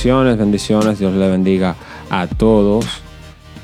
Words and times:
bendiciones, 0.00 0.38
bendiciones. 0.38 0.98
Dios 0.98 1.14
le 1.14 1.28
bendiga 1.28 1.76
a 2.08 2.26
todos. 2.26 2.86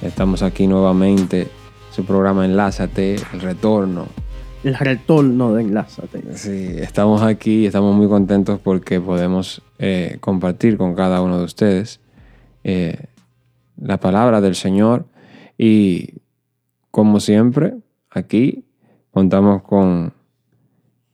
Estamos 0.02 0.42
aquí 0.42 0.66
nuevamente. 0.66 1.48
Su 1.90 2.04
programa 2.04 2.44
Enlázate, 2.44 3.14
el 3.32 3.40
retorno. 3.40 4.06
El 4.62 4.74
retorno 4.74 5.54
de 5.54 5.62
Enlázate. 5.62 6.36
Sí, 6.36 6.74
estamos 6.76 7.22
aquí 7.22 7.60
y 7.62 7.66
estamos 7.66 7.96
muy 7.96 8.06
contentos 8.06 8.60
porque 8.62 9.00
podemos 9.00 9.62
eh, 9.78 10.18
compartir 10.20 10.76
con 10.76 10.94
cada 10.94 11.22
uno 11.22 11.38
de 11.38 11.44
ustedes 11.44 12.00
eh, 12.64 13.06
la 13.80 13.98
palabra 13.98 14.42
del 14.42 14.56
Señor. 14.56 15.06
Y 15.56 16.20
como 16.90 17.18
siempre, 17.18 17.78
aquí 18.10 18.66
contamos 19.10 19.62
con 19.62 20.12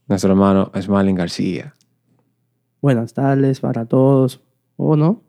nuestro 0.09 0.31
hermano 0.31 0.69
Smalin 0.77 1.15
García. 1.15 1.75
Buenas 2.81 3.13
tardes 3.13 3.61
para 3.61 3.85
todos. 3.85 4.42
¿O 4.77 4.95
no? 4.95 5.23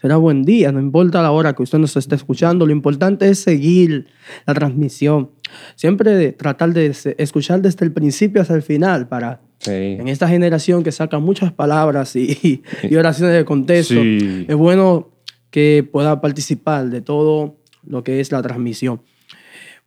Será 0.00 0.16
buen 0.16 0.44
día, 0.44 0.70
no 0.70 0.78
importa 0.78 1.22
la 1.22 1.32
hora 1.32 1.54
que 1.54 1.62
usted 1.64 1.78
nos 1.78 1.96
esté 1.96 2.14
escuchando, 2.14 2.66
lo 2.66 2.72
importante 2.72 3.28
es 3.28 3.40
seguir 3.40 4.06
la 4.46 4.54
transmisión. 4.54 5.30
Siempre 5.74 6.32
tratar 6.32 6.72
de 6.72 6.94
escuchar 7.18 7.62
desde 7.62 7.84
el 7.84 7.92
principio 7.92 8.40
hasta 8.40 8.54
el 8.54 8.62
final 8.62 9.08
para 9.08 9.40
en 9.66 10.06
esta 10.06 10.28
generación 10.28 10.84
que 10.84 10.92
saca 10.92 11.18
muchas 11.18 11.52
palabras 11.52 12.14
y, 12.14 12.62
y 12.82 12.94
oraciones 12.96 13.34
de 13.34 13.44
contexto, 13.44 14.00
es 14.00 14.54
bueno 14.54 15.10
que 15.50 15.88
pueda 15.90 16.20
participar 16.20 16.90
de 16.90 17.00
todo 17.00 17.56
lo 17.84 18.04
que 18.04 18.20
es 18.20 18.30
la 18.30 18.40
transmisión. 18.42 19.00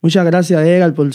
Muchas 0.04 0.26
gracias, 0.26 0.60
Edgar, 0.66 0.96
por 0.96 1.12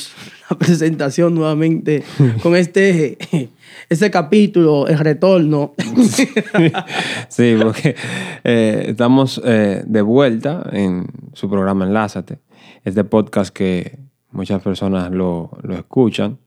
la 0.49 0.59
presentación 0.59 1.35
nuevamente 1.35 2.05
con 2.41 2.55
este, 2.55 3.19
este 3.89 4.11
capítulo, 4.13 4.87
el 4.87 5.01
retorno. 5.01 5.75
sí, 7.29 7.57
porque 7.61 7.97
eh, 8.45 8.85
estamos 8.87 9.43
eh, 9.45 9.83
de 9.85 10.03
vuelta 10.03 10.71
en 10.73 11.05
su 11.33 11.51
programa 11.51 11.85
Enlázate, 11.85 12.39
este 12.85 13.03
podcast 13.03 13.53
que 13.53 13.99
muchas 14.31 14.63
personas 14.63 15.11
lo, 15.11 15.51
escuchan, 15.77 16.39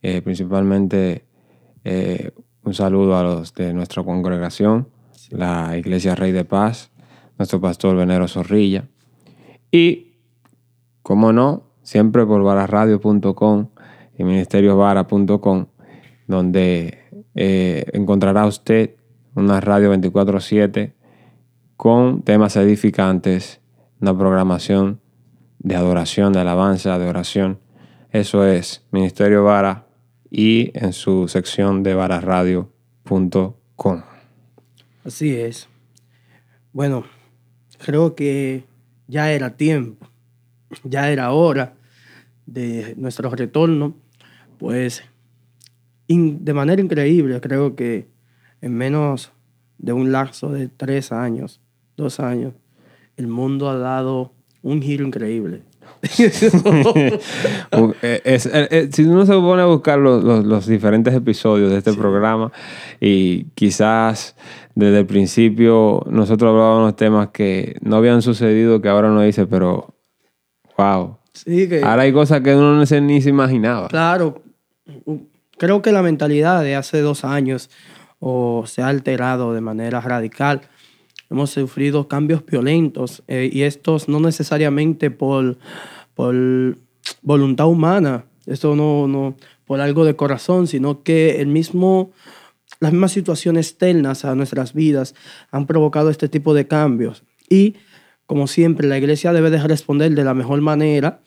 eh, 0.00 0.22
principalmente 0.22 1.24
un 2.62 2.74
saludo 2.74 3.16
a 3.16 3.24
los 3.24 3.52
de 3.54 3.72
nuestra 3.72 4.04
congregación, 4.04 4.86
la 5.30 5.76
Iglesia 5.76 6.14
Rey 6.14 6.30
de 6.30 6.44
Paz, 6.44 6.92
nuestro 7.36 7.60
pastor 7.60 7.96
Venero 7.96 8.28
Zorrilla, 8.28 8.84
y 9.72 10.07
como 11.08 11.32
no, 11.32 11.72
siempre 11.80 12.26
por 12.26 12.42
varasradio.com 12.42 13.70
y 14.18 14.24
ministeriosvara.com, 14.24 15.66
donde 16.26 16.98
eh, 17.34 17.86
encontrará 17.94 18.44
usted 18.44 18.96
una 19.34 19.58
radio 19.62 19.90
24/7 19.94 20.92
con 21.78 22.20
temas 22.24 22.56
edificantes, 22.56 23.62
una 24.02 24.18
programación 24.18 25.00
de 25.60 25.76
adoración, 25.76 26.34
de 26.34 26.40
alabanza, 26.40 26.98
de 26.98 27.08
oración. 27.08 27.58
Eso 28.10 28.44
es 28.44 28.84
Ministerio 28.90 29.44
Vara 29.44 29.86
y 30.30 30.72
en 30.74 30.92
su 30.92 31.26
sección 31.26 31.82
de 31.82 31.94
varasradio.com. 31.94 34.02
Así 35.06 35.34
es. 35.34 35.70
Bueno, 36.74 37.04
creo 37.78 38.14
que 38.14 38.64
ya 39.06 39.32
era 39.32 39.56
tiempo 39.56 40.06
ya 40.84 41.10
era 41.10 41.32
hora 41.32 41.74
de 42.46 42.94
nuestro 42.96 43.30
retorno, 43.30 43.94
pues 44.58 45.02
de 46.08 46.54
manera 46.54 46.80
increíble, 46.80 47.40
creo 47.40 47.76
que 47.76 48.06
en 48.60 48.74
menos 48.74 49.32
de 49.78 49.92
un 49.92 50.10
lapso 50.10 50.50
de 50.50 50.68
tres 50.68 51.12
años, 51.12 51.60
dos 51.96 52.18
años, 52.20 52.54
el 53.16 53.26
mundo 53.26 53.68
ha 53.68 53.76
dado 53.76 54.32
un 54.62 54.82
giro 54.82 55.06
increíble. 55.06 55.62
Eh, 58.02 58.20
eh, 58.24 58.68
eh, 58.70 58.88
si 58.92 59.02
uno 59.04 59.26
se 59.26 59.32
pone 59.32 59.62
a 59.62 59.66
buscar 59.66 59.98
los, 59.98 60.66
diferentes 60.66 61.12
episodios 61.14 61.70
de 61.70 61.78
este 61.78 61.92
programa 61.92 62.52
y 63.00 63.44
quizás 63.54 64.36
desde 64.74 65.00
el 65.00 65.06
principio 65.06 66.04
nosotros 66.08 66.50
hablábamos 66.50 66.96
temas 66.96 67.28
que 67.28 67.76
no 67.80 67.96
habían 67.96 68.22
sucedido 68.22 68.80
que 68.80 68.88
ahora 68.88 69.10
uno 69.10 69.22
dice, 69.22 69.46
pero 69.46 69.97
Wow. 70.78 71.18
Sí, 71.32 71.68
que, 71.68 71.82
Ahora 71.82 72.02
hay 72.02 72.12
cosas 72.12 72.40
que 72.40 72.54
uno 72.54 72.74
no 72.74 72.86
se, 72.86 73.00
ni 73.00 73.20
se 73.20 73.30
imaginaba. 73.30 73.88
Claro. 73.88 74.42
Creo 75.58 75.82
que 75.82 75.92
la 75.92 76.02
mentalidad 76.02 76.62
de 76.62 76.76
hace 76.76 77.00
dos 77.00 77.24
años 77.24 77.68
o 78.20 78.64
se 78.66 78.82
ha 78.82 78.88
alterado 78.88 79.52
de 79.52 79.60
manera 79.60 80.00
radical. 80.00 80.62
Hemos 81.30 81.50
sufrido 81.50 82.08
cambios 82.08 82.46
violentos 82.46 83.22
eh, 83.28 83.50
y 83.52 83.62
estos 83.62 84.08
no 84.08 84.20
necesariamente 84.20 85.10
por, 85.10 85.58
por 86.14 86.34
voluntad 87.22 87.66
humana, 87.66 88.24
esto 88.46 88.74
no, 88.74 89.06
no 89.06 89.36
por 89.66 89.80
algo 89.80 90.04
de 90.04 90.16
corazón, 90.16 90.66
sino 90.66 91.02
que 91.02 91.40
el 91.40 91.48
mismo, 91.48 92.12
las 92.80 92.92
mismas 92.92 93.12
situaciones 93.12 93.68
externas 93.68 94.24
a 94.24 94.34
nuestras 94.34 94.72
vidas 94.72 95.14
han 95.50 95.66
provocado 95.66 96.08
este 96.08 96.28
tipo 96.28 96.54
de 96.54 96.66
cambios. 96.66 97.24
Y 97.50 97.76
como 98.28 98.46
siempre, 98.46 98.86
la 98.86 98.98
iglesia 98.98 99.32
debe 99.32 99.48
de 99.48 99.56
responder 99.56 100.14
de 100.14 100.22
la 100.22 100.34
mejor 100.34 100.60
manera 100.60 101.22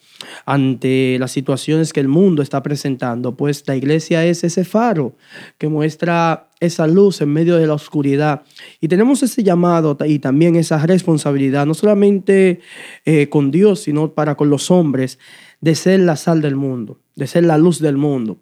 ante 0.45 1.17
las 1.17 1.31
situaciones 1.31 1.93
que 1.93 1.99
el 1.99 2.07
mundo 2.07 2.43
está 2.43 2.61
presentando, 2.61 3.35
pues 3.35 3.63
la 3.65 3.75
iglesia 3.75 4.23
es 4.23 4.43
ese 4.43 4.63
faro 4.65 5.15
que 5.57 5.67
muestra 5.67 6.51
esa 6.59 6.85
luz 6.85 7.19
en 7.21 7.33
medio 7.33 7.57
de 7.57 7.65
la 7.65 7.73
oscuridad. 7.73 8.43
Y 8.79 8.87
tenemos 8.87 9.23
ese 9.23 9.41
llamado 9.41 9.97
y 10.05 10.19
también 10.19 10.55
esa 10.55 10.77
responsabilidad, 10.85 11.65
no 11.65 11.73
solamente 11.73 12.59
eh, 13.03 13.29
con 13.29 13.49
Dios, 13.49 13.79
sino 13.79 14.13
para 14.13 14.35
con 14.35 14.51
los 14.51 14.69
hombres, 14.69 15.17
de 15.59 15.73
ser 15.73 16.01
la 16.01 16.15
sal 16.15 16.39
del 16.39 16.55
mundo, 16.55 16.99
de 17.15 17.25
ser 17.25 17.45
la 17.45 17.57
luz 17.57 17.79
del 17.79 17.97
mundo. 17.97 18.37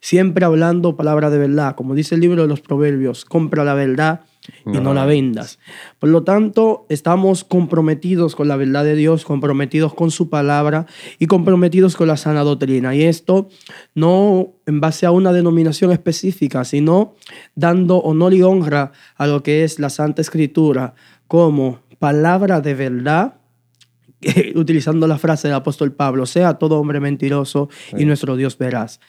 Siempre 0.00 0.44
hablando 0.44 0.96
palabra 0.96 1.30
de 1.30 1.38
verdad, 1.38 1.74
como 1.76 1.94
dice 1.94 2.14
el 2.14 2.20
libro 2.20 2.42
de 2.42 2.48
los 2.48 2.60
Proverbios, 2.60 3.24
compra 3.24 3.64
la 3.64 3.74
verdad 3.74 4.20
y 4.66 4.78
no, 4.78 4.94
la 4.94 5.04
vendas. 5.04 5.58
Por 5.98 6.08
lo 6.08 6.22
tanto, 6.24 6.86
estamos 6.88 7.44
comprometidos 7.44 8.34
con 8.34 8.48
la 8.48 8.56
verdad 8.56 8.84
de 8.84 8.94
Dios, 8.94 9.24
comprometidos 9.24 9.94
con 9.94 10.10
su 10.10 10.30
palabra 10.30 10.86
y 11.18 11.26
comprometidos 11.26 11.96
con 11.96 12.08
la 12.08 12.16
sana 12.16 12.42
doctrina. 12.42 12.94
Y 12.94 13.02
esto 13.02 13.48
no 13.94 14.54
en 14.66 14.80
base 14.80 15.06
a 15.06 15.10
una 15.10 15.32
denominación 15.32 15.92
específica, 15.92 16.64
sino 16.64 17.14
dando 17.54 17.98
honor 17.98 18.34
y 18.34 18.42
honra 18.42 18.92
a 19.16 19.26
lo 19.26 19.42
que 19.42 19.64
es 19.64 19.78
la 19.78 19.90
Santa 19.90 20.22
Escritura 20.22 20.94
como 21.26 21.80
palabra 21.98 22.60
de 22.60 22.74
verdad 22.74 23.34
utilizando 24.54 25.06
la 25.06 25.18
frase 25.18 25.48
del 25.48 25.56
apóstol 25.56 25.92
Pablo, 25.92 26.26
sea 26.26 26.54
todo 26.54 26.78
hombre 26.78 27.00
mentiroso 27.00 27.68
y 27.96 28.04
nuestro 28.04 28.36
Dios 28.36 28.56
verás. 28.58 29.00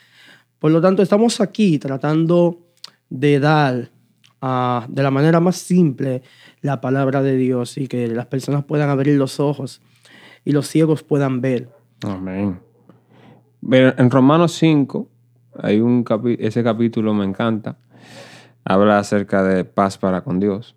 Por 0.62 0.70
lo 0.70 0.80
tanto, 0.80 1.02
estamos 1.02 1.40
aquí 1.40 1.80
tratando 1.80 2.68
de 3.10 3.40
dar 3.40 3.90
de 4.88 5.02
la 5.02 5.10
manera 5.10 5.40
más 5.40 5.56
simple 5.56 6.22
la 6.60 6.80
palabra 6.80 7.20
de 7.20 7.36
Dios 7.36 7.76
y 7.78 7.88
que 7.88 8.06
las 8.06 8.26
personas 8.26 8.62
puedan 8.62 8.88
abrir 8.88 9.18
los 9.18 9.40
ojos 9.40 9.82
y 10.44 10.52
los 10.52 10.68
ciegos 10.68 11.02
puedan 11.02 11.40
ver. 11.40 11.68
Amén. 12.02 12.60
En 13.72 14.08
Romanos 14.08 14.52
5, 14.52 15.08
hay 15.60 15.80
un 15.80 16.04
ese 16.38 16.62
capítulo 16.62 17.12
me 17.12 17.24
encanta, 17.24 17.76
habla 18.62 19.00
acerca 19.00 19.42
de 19.42 19.64
paz 19.64 19.98
para 19.98 20.22
con 20.22 20.38
Dios. 20.38 20.76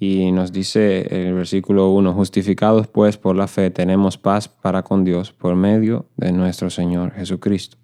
Y 0.00 0.32
nos 0.32 0.52
dice 0.52 1.06
en 1.14 1.26
el 1.26 1.34
versículo 1.34 1.90
1, 1.90 2.14
justificados 2.14 2.86
pues 2.86 3.18
por 3.18 3.36
la 3.36 3.46
fe 3.46 3.70
tenemos 3.70 4.16
paz 4.16 4.48
para 4.48 4.82
con 4.82 5.04
Dios 5.04 5.32
por 5.32 5.54
medio 5.54 6.06
de 6.16 6.32
nuestro 6.32 6.70
Señor 6.70 7.12
Jesucristo, 7.12 7.76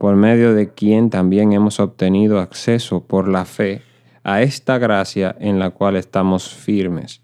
por 0.00 0.16
medio 0.16 0.54
de 0.54 0.72
quien 0.72 1.10
también 1.10 1.52
hemos 1.52 1.78
obtenido 1.78 2.40
acceso 2.40 3.04
por 3.04 3.28
la 3.28 3.44
fe 3.44 3.82
a 4.24 4.40
esta 4.40 4.78
gracia 4.78 5.36
en 5.38 5.58
la 5.58 5.72
cual 5.72 5.94
estamos 5.94 6.54
firmes 6.54 7.20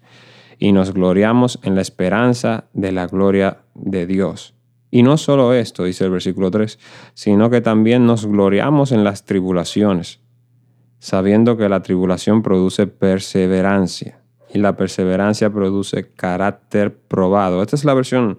y 0.59 0.73
nos 0.73 0.93
gloriamos 0.93 1.57
en 1.63 1.73
la 1.73 1.81
esperanza 1.81 2.65
de 2.73 2.91
la 2.91 3.07
gloria 3.07 3.61
de 3.73 4.05
Dios. 4.05 4.53
Y 4.91 5.01
no 5.01 5.17
solo 5.17 5.55
esto, 5.55 5.85
dice 5.85 6.05
el 6.05 6.11
versículo 6.11 6.51
3, 6.51 6.77
sino 7.15 7.49
que 7.49 7.61
también 7.61 8.05
nos 8.05 8.27
gloriamos 8.27 8.91
en 8.91 9.03
las 9.03 9.25
tribulaciones, 9.25 10.19
sabiendo 10.99 11.57
que 11.57 11.69
la 11.69 11.81
tribulación 11.81 12.43
produce 12.43 12.85
perseverancia 12.85 14.21
y 14.53 14.59
la 14.59 14.77
perseverancia 14.77 15.49
produce 15.49 16.11
carácter 16.11 16.95
probado. 16.95 17.63
Esta 17.63 17.75
es 17.75 17.85
la 17.85 17.95
versión 17.95 18.37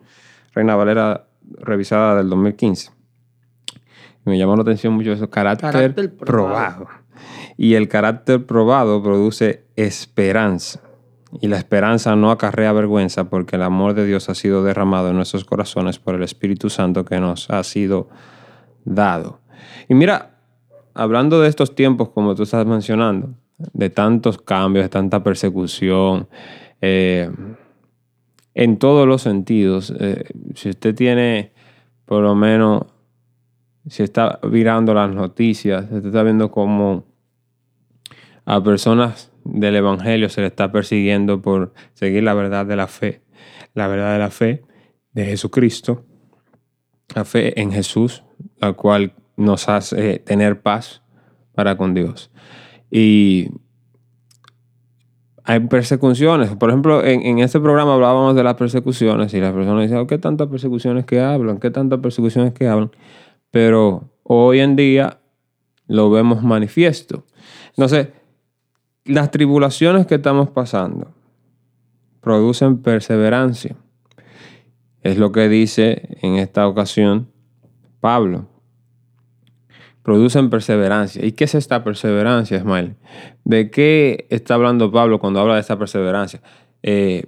Reina 0.55 0.77
Valera 0.77 1.27
revisada 1.61 2.15
del 2.15 2.29
2015. 2.31 2.98
Me 4.29 4.39
llamó 4.39 4.57
la 4.57 4.63
atención 4.63 4.93
mucho 4.93 5.13
eso, 5.13 5.31
carácter, 5.31 6.15
probado. 6.17 6.87
Y 7.57 7.75
el 7.75 7.89
carácter 7.89 8.47
probado 8.47 9.03
produce 9.03 9.65
esperanza. 9.77 10.81
Y 11.41 11.49
la 11.49 11.59
esperanza 11.59 12.17
no 12.17 12.31
acarrea 12.31 12.73
vergüenza 12.73 13.29
porque 13.29 13.57
el 13.57 13.63
amor 13.63 13.95
de 13.95 14.07
Dios 14.07 14.29
ha 14.31 14.35
sido 14.35 14.63
derramado 14.63 15.11
en 15.11 15.17
nuestros 15.17 15.45
corazones 15.45 15.99
por 15.99 16.15
el 16.15 16.23
Espíritu 16.23 16.71
Santo 16.71 17.05
que 17.05 17.21
nos 17.21 17.51
ha 17.51 17.63
sido 17.65 18.09
dado. 18.85 19.41
Y 19.89 19.95
mira, 19.95 20.39
hablando 20.95 21.41
de 21.41 21.49
estos 21.49 21.75
tiempos 21.75 22.11
como 22.11 22.35
tú 22.35 22.45
estás 22.45 22.65
mencionando, 22.65 23.35
de 23.59 23.91
tantos 23.91 24.39
cambios, 24.39 24.85
de 24.85 24.89
tanta 24.89 25.23
persecución, 25.23 26.29
eh, 26.81 27.31
en 28.59 28.79
todos 28.79 29.07
los 29.07 29.23
sentidos. 29.23 29.93
Eh, 30.01 30.25
si 30.55 30.71
usted 30.71 30.95
tiene, 30.95 31.53
por 32.05 32.23
lo 32.23 32.35
menos, 32.35 32.83
si 33.89 34.03
está 34.03 34.39
mirando 34.43 34.95
las 34.95 35.15
noticias, 35.15 35.85
usted 35.85 36.07
está 36.07 36.23
viendo 36.23 36.51
cómo 36.51 37.05
a 38.45 38.63
personas 38.63 39.33
del 39.45 39.77
Evangelio 39.77 40.29
se 40.29 40.41
le 40.41 40.47
está 40.49 40.71
persiguiendo 40.71 41.41
por 41.41 41.73
seguir 41.95 42.23
la 42.23 42.35
verdad 42.35 42.67
de 42.67 42.77
la 42.77 42.87
fe, 42.87 43.23
la 43.75 43.89
verdad 43.89 44.13
de 44.13 44.19
la 44.19 44.31
fe 44.31 44.65
de 45.13 45.25
Jesucristo, 45.25 46.05
la 47.15 47.25
fe 47.25 47.61
en 47.61 47.73
Jesús, 47.73 48.25
la 48.59 48.73
cual 48.73 49.15
nos 49.37 49.69
hace 49.69 50.19
tener 50.19 50.61
paz 50.61 51.03
para 51.55 51.77
con 51.77 51.95
Dios. 51.95 52.31
Y 52.91 53.51
hay 55.45 55.61
persecuciones. 55.61 56.55
Por 56.57 56.69
ejemplo, 56.69 57.03
en, 57.03 57.39
este 57.39 57.59
programa 57.59 57.95
hablábamos 57.95 58.37
de 58.37 58.45
las 58.45 58.55
persecuciones 58.55 59.33
y 59.33 59.41
las 59.41 59.55
personas 59.55 59.83
dicen, 59.85 59.97
oh, 59.97 60.07
¿qué 60.07 60.19
tantas 60.19 60.49
persecuciones 60.49 61.07
que 61.07 61.21
hablan? 61.21 61.59
¿Qué 61.59 61.71
tantas 61.71 62.01
persecuciones 62.01 62.53
que 62.53 62.69
hablan? 62.69 62.91
Pero 63.51 64.11
hoy 64.23 64.61
en 64.61 64.77
día 64.77 65.21
lo 65.87 66.11
vemos 66.11 66.43
manifiesto. 66.43 67.25
Entonces, 67.71 68.09
las 69.05 69.31
tribulaciones 69.31 70.07
que 70.07 70.17
estamos 70.17 70.51
pasando 70.51 71.15
producen 72.21 72.83
perseverancia. 72.83 73.77
Es 75.03 75.17
lo 75.17 75.33
que 75.33 75.49
dice 75.49 76.19
en 76.21 76.35
esta 76.35 76.67
ocasión 76.67 77.31
Pablo 78.01 78.49
producen 80.03 80.49
perseverancia. 80.49 81.23
¿Y 81.23 81.33
qué 81.33 81.45
es 81.45 81.55
esta 81.55 81.85
perseverancia, 81.85 82.57
Ismael? 82.57 82.97
¿De 83.45 83.71
qué 83.71 84.27
está 84.31 84.55
hablando 84.55 84.91
Pablo 84.91 85.19
cuando 85.19 85.39
habla 85.41 85.55
de 85.55 85.61
esta 85.61 85.79
perseverancia? 85.79 86.41
Eh, 86.83 87.27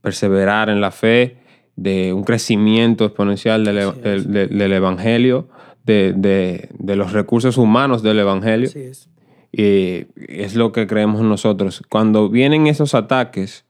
perseverar 0.00 0.68
en 0.68 0.80
la 0.80 0.90
fe, 0.90 1.38
de 1.78 2.12
un 2.12 2.24
crecimiento 2.24 3.04
exponencial 3.04 3.64
del, 3.64 4.72
Evangelio, 4.72 5.48
de, 5.84 6.68
los 6.96 7.12
recursos 7.12 7.56
humanos 7.56 8.02
del 8.02 8.18
Evangelio. 8.18 8.68
es. 8.74 9.08
Y 9.52 10.06
es 10.16 10.56
lo 10.56 10.72
que 10.72 10.86
creemos 10.86 11.22
nosotros. 11.22 11.82
Cuando 11.88 12.28
vienen 12.28 12.66
esos 12.66 12.94
ataques, 12.94 13.64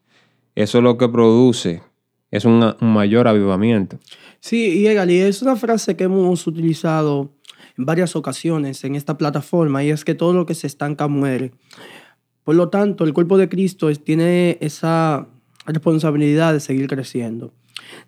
eso 0.55 0.79
es 0.79 0.85
lo 0.85 0.97
que 0.97 1.09
produce, 1.09 1.83
es 2.31 2.47
un, 2.47 2.75
mayor 2.81 3.29
avivamiento. 3.29 3.99
Sí, 4.41 4.81
y 4.81 4.87
es 4.87 5.43
una 5.43 5.57
frase 5.57 5.95
que 5.95 6.05
hemos 6.05 6.47
utilizado 6.47 7.31
en 7.77 7.85
varias 7.85 8.17
ocasiones 8.17 8.85
en 8.85 8.95
esta 8.95 9.19
plataforma 9.19 9.85
y 9.85 9.91
es 9.91 10.05
que 10.05 10.15
todo 10.15 10.33
lo 10.33 10.47
que 10.47 10.55
se 10.55 10.67
estanca 10.67 11.09
muere. 11.09 11.53
Por 12.43 12.55
lo 12.55 12.71
tanto, 12.71 13.05
el 13.05 13.13
cuerpo 13.13 13.37
de 13.37 13.51
Cristo 13.51 13.95
tiene 13.95 14.57
esa 14.63 15.29
responsabilidad 15.67 16.55
de 16.55 16.61
seguir 16.61 16.89
creciendo, 16.89 17.53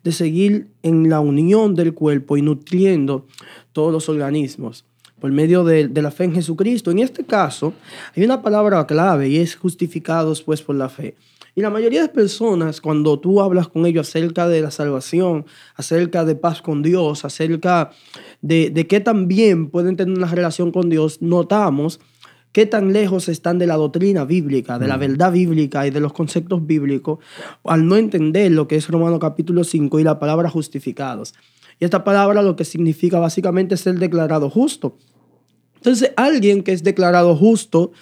de 0.02 0.12
seguir 0.12 0.68
en 0.82 1.08
la 1.08 1.20
unión 1.20 1.74
del 1.74 1.94
cuerpo 1.94 2.36
y 2.36 2.42
nutriendo 2.42 3.26
todos 3.72 3.92
los 3.92 4.08
organismos 4.08 4.84
por 5.20 5.30
medio 5.30 5.62
de, 5.64 5.88
la 5.88 6.10
fe 6.10 6.24
en 6.24 6.34
Jesucristo. 6.34 6.90
En 6.90 6.98
este 6.98 7.24
caso, 7.24 7.74
hay 8.16 8.24
una 8.24 8.42
palabra 8.42 8.86
clave 8.86 9.28
y 9.28 9.36
es 9.36 9.54
justificados 9.54 10.42
pues 10.42 10.62
por 10.62 10.74
la 10.74 10.88
fe. 10.88 11.14
Y 11.54 11.60
la 11.60 11.70
mayoría 11.70 12.00
de 12.02 12.08
personas, 12.08 12.80
cuando 12.80 13.18
tú 13.18 13.40
hablas 13.40 13.68
con 13.68 13.84
ellos 13.84 14.08
acerca 14.08 14.48
de 14.48 14.62
la 14.62 14.70
salvación, 14.70 15.44
acerca 15.74 16.24
de 16.24 16.36
paz 16.36 16.62
con 16.62 16.82
Dios, 16.82 17.24
acerca 17.24 17.90
de, 18.40 18.70
de 18.70 18.86
qué 18.86 19.00
tan 19.00 19.28
bien 19.28 19.68
pueden 19.68 19.96
tener 19.96 20.16
una 20.16 20.28
relación 20.28 20.70
con 20.70 20.88
Dios, 20.88 21.20
notamos 21.20 22.00
qué 22.52 22.66
tan 22.66 22.92
lejos 22.92 23.28
están 23.28 23.58
de 23.58 23.66
la 23.66 23.76
doctrina 23.76 24.24
bíblica, 24.24 24.78
de 24.78 24.88
la 24.88 24.96
verdad 24.96 25.32
bíblica 25.32 25.86
y 25.86 25.90
de 25.90 26.00
los 26.00 26.12
conceptos 26.12 26.66
bíblicos, 26.66 27.18
al 27.64 27.86
no 27.86 27.96
entender 27.96 28.50
lo 28.52 28.66
que 28.66 28.76
es 28.76 28.88
Romano 28.88 29.18
capítulo 29.18 29.64
5 29.64 30.00
y 30.00 30.04
la 30.04 30.18
palabra 30.18 30.50
justificados. 30.50 31.34
Y 31.78 31.84
esta 31.84 32.04
palabra 32.04 32.42
lo 32.42 32.56
que 32.56 32.64
significa 32.64 33.18
básicamente 33.18 33.74
es 33.74 33.80
ser 33.80 33.98
declarado 33.98 34.50
justo. 34.50 34.98
Entonces, 35.76 36.12
alguien 36.16 36.62
que 36.62 36.72
es 36.72 36.82
declarado 36.82 37.34
justo 37.36 37.92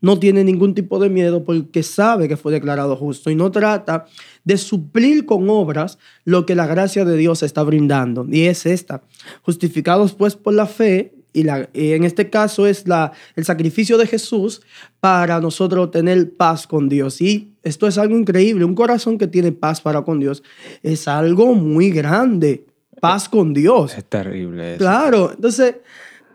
no 0.00 0.18
tiene 0.18 0.44
ningún 0.44 0.74
tipo 0.74 0.98
de 0.98 1.08
miedo 1.08 1.44
porque 1.44 1.82
sabe 1.82 2.28
que 2.28 2.36
fue 2.36 2.52
declarado 2.52 2.96
justo 2.96 3.30
y 3.30 3.34
no 3.34 3.50
trata 3.50 4.06
de 4.44 4.56
suplir 4.56 5.26
con 5.26 5.48
obras 5.50 5.98
lo 6.24 6.46
que 6.46 6.54
la 6.54 6.66
gracia 6.66 7.04
de 7.04 7.16
Dios 7.16 7.42
está 7.42 7.62
brindando. 7.62 8.26
Y 8.28 8.42
es 8.42 8.66
esta. 8.66 9.02
Justificados 9.42 10.14
pues 10.14 10.36
por 10.36 10.54
la 10.54 10.66
fe, 10.66 11.14
y, 11.38 11.42
la, 11.44 11.68
en 11.72 12.04
este 12.04 12.30
caso 12.30 12.66
es 12.66 12.86
la, 12.86 13.12
el 13.36 13.44
sacrificio 13.44 13.98
de 13.98 14.06
Jesús 14.06 14.62
para 15.00 15.40
nosotros 15.40 15.90
tener 15.90 16.34
paz 16.36 16.66
con 16.66 16.88
Dios. 16.88 17.20
Y 17.20 17.54
esto 17.62 17.86
es 17.86 17.98
algo 17.98 18.16
increíble. 18.16 18.64
Un 18.64 18.74
corazón 18.74 19.18
que 19.18 19.26
tiene 19.26 19.52
paz 19.52 19.80
para 19.80 20.02
con 20.02 20.20
Dios 20.20 20.42
es 20.82 21.08
algo 21.08 21.54
muy 21.54 21.90
grande. 21.90 22.66
Paz 23.00 23.28
con 23.28 23.54
Dios. 23.54 23.96
Es 23.96 24.04
terrible. 24.04 24.74
Eso. 24.74 24.78
Claro. 24.78 25.30
Entonces, 25.32 25.76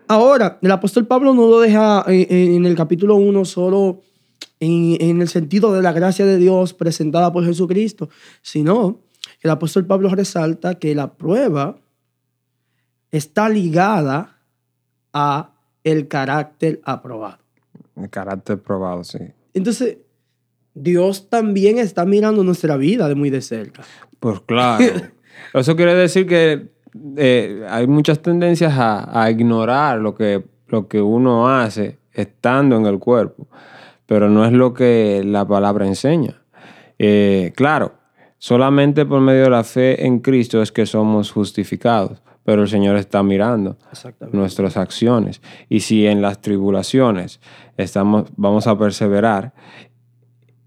Ahora, 0.06 0.58
el 0.60 0.70
apóstol 0.70 1.06
Pablo 1.06 1.32
no 1.32 1.48
lo 1.48 1.60
deja 1.60 2.04
en, 2.08 2.66
el 2.66 2.74
capítulo 2.74 3.14
1 3.14 3.44
solo 3.46 4.02
en, 4.60 5.20
el 5.20 5.28
sentido 5.28 5.72
de 5.72 5.80
la 5.80 5.92
gracia 5.92 6.26
de 6.26 6.36
Dios 6.36 6.74
presentada 6.74 7.32
por 7.32 7.44
Jesucristo, 7.44 8.10
sino 8.42 9.00
que 9.40 9.48
el 9.48 9.50
apóstol 9.50 9.86
Pablo 9.86 10.10
resalta 10.10 10.74
que 10.74 10.94
la 10.94 11.14
prueba 11.14 11.78
está 13.10 13.48
ligada 13.48 14.33
a 15.14 15.52
el 15.84 16.08
carácter 16.08 16.80
aprobado. 16.84 17.38
El 17.96 18.10
carácter 18.10 18.58
probado, 18.58 19.04
sí. 19.04 19.18
Entonces, 19.54 19.98
Dios 20.74 21.30
también 21.30 21.78
está 21.78 22.04
mirando 22.04 22.42
nuestra 22.42 22.76
vida 22.76 23.08
de 23.08 23.14
muy 23.14 23.30
de 23.30 23.40
cerca. 23.40 23.84
Pues 24.20 24.40
claro. 24.40 24.84
Eso 25.54 25.76
quiere 25.76 25.94
decir 25.94 26.26
que 26.26 26.68
eh, 27.16 27.64
hay 27.68 27.86
muchas 27.86 28.20
tendencias 28.20 28.72
a, 28.76 29.30
ignorar 29.30 30.00
lo 30.00 30.14
que, 30.14 30.44
lo 30.68 30.88
que 30.88 31.00
uno 31.00 31.48
hace 31.48 31.98
estando 32.12 32.76
en 32.76 32.86
el 32.86 32.98
cuerpo, 32.98 33.48
pero 34.06 34.28
no 34.28 34.44
es 34.44 34.52
lo 34.52 34.74
que 34.74 35.22
la 35.24 35.46
palabra 35.46 35.86
enseña. 35.86 36.42
Eh, 36.98 37.52
claro, 37.56 37.94
solamente 38.38 39.06
por 39.06 39.20
medio 39.20 39.44
de 39.44 39.50
la 39.50 39.64
fe 39.64 40.06
en 40.06 40.20
Cristo 40.20 40.62
es 40.62 40.70
que 40.70 40.86
somos 40.86 41.32
justificados, 41.32 42.22
pero 42.44 42.62
el 42.62 42.68
Señor 42.68 42.96
está 42.96 43.22
mirando 43.22 43.76
nuestras 44.32 44.76
acciones. 44.76 45.40
Y 45.68 45.80
si 45.80 46.06
en 46.06 46.22
las 46.22 46.40
tribulaciones 46.40 47.40
estamos, 47.76 48.30
vamos 48.36 48.66
a 48.66 48.78
perseverar, 48.78 49.52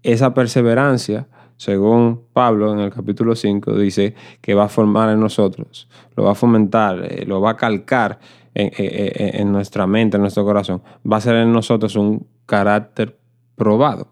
esa 0.02 0.34
perseverancia 0.34 1.28
según 1.58 2.22
Pablo 2.32 2.72
en 2.72 2.78
el 2.78 2.90
capítulo 2.90 3.34
5, 3.34 3.76
dice 3.76 4.14
que 4.40 4.54
va 4.54 4.64
a 4.64 4.68
formar 4.68 5.10
en 5.10 5.18
nosotros, 5.18 5.88
lo 6.16 6.22
va 6.24 6.32
a 6.32 6.34
fomentar, 6.36 7.04
eh, 7.04 7.24
lo 7.26 7.40
va 7.40 7.50
a 7.50 7.56
calcar 7.56 8.20
eh, 8.54 8.70
eh, 8.78 9.30
en, 9.34 9.50
nuestra 9.50 9.86
mente, 9.86 10.16
en 10.16 10.22
nuestro 10.22 10.44
corazón. 10.44 10.82
Va 11.10 11.16
a 11.16 11.20
ser 11.20 11.34
en 11.34 11.52
nosotros 11.52 11.96
un 11.96 12.26
carácter 12.46 13.18
probado. 13.56 14.06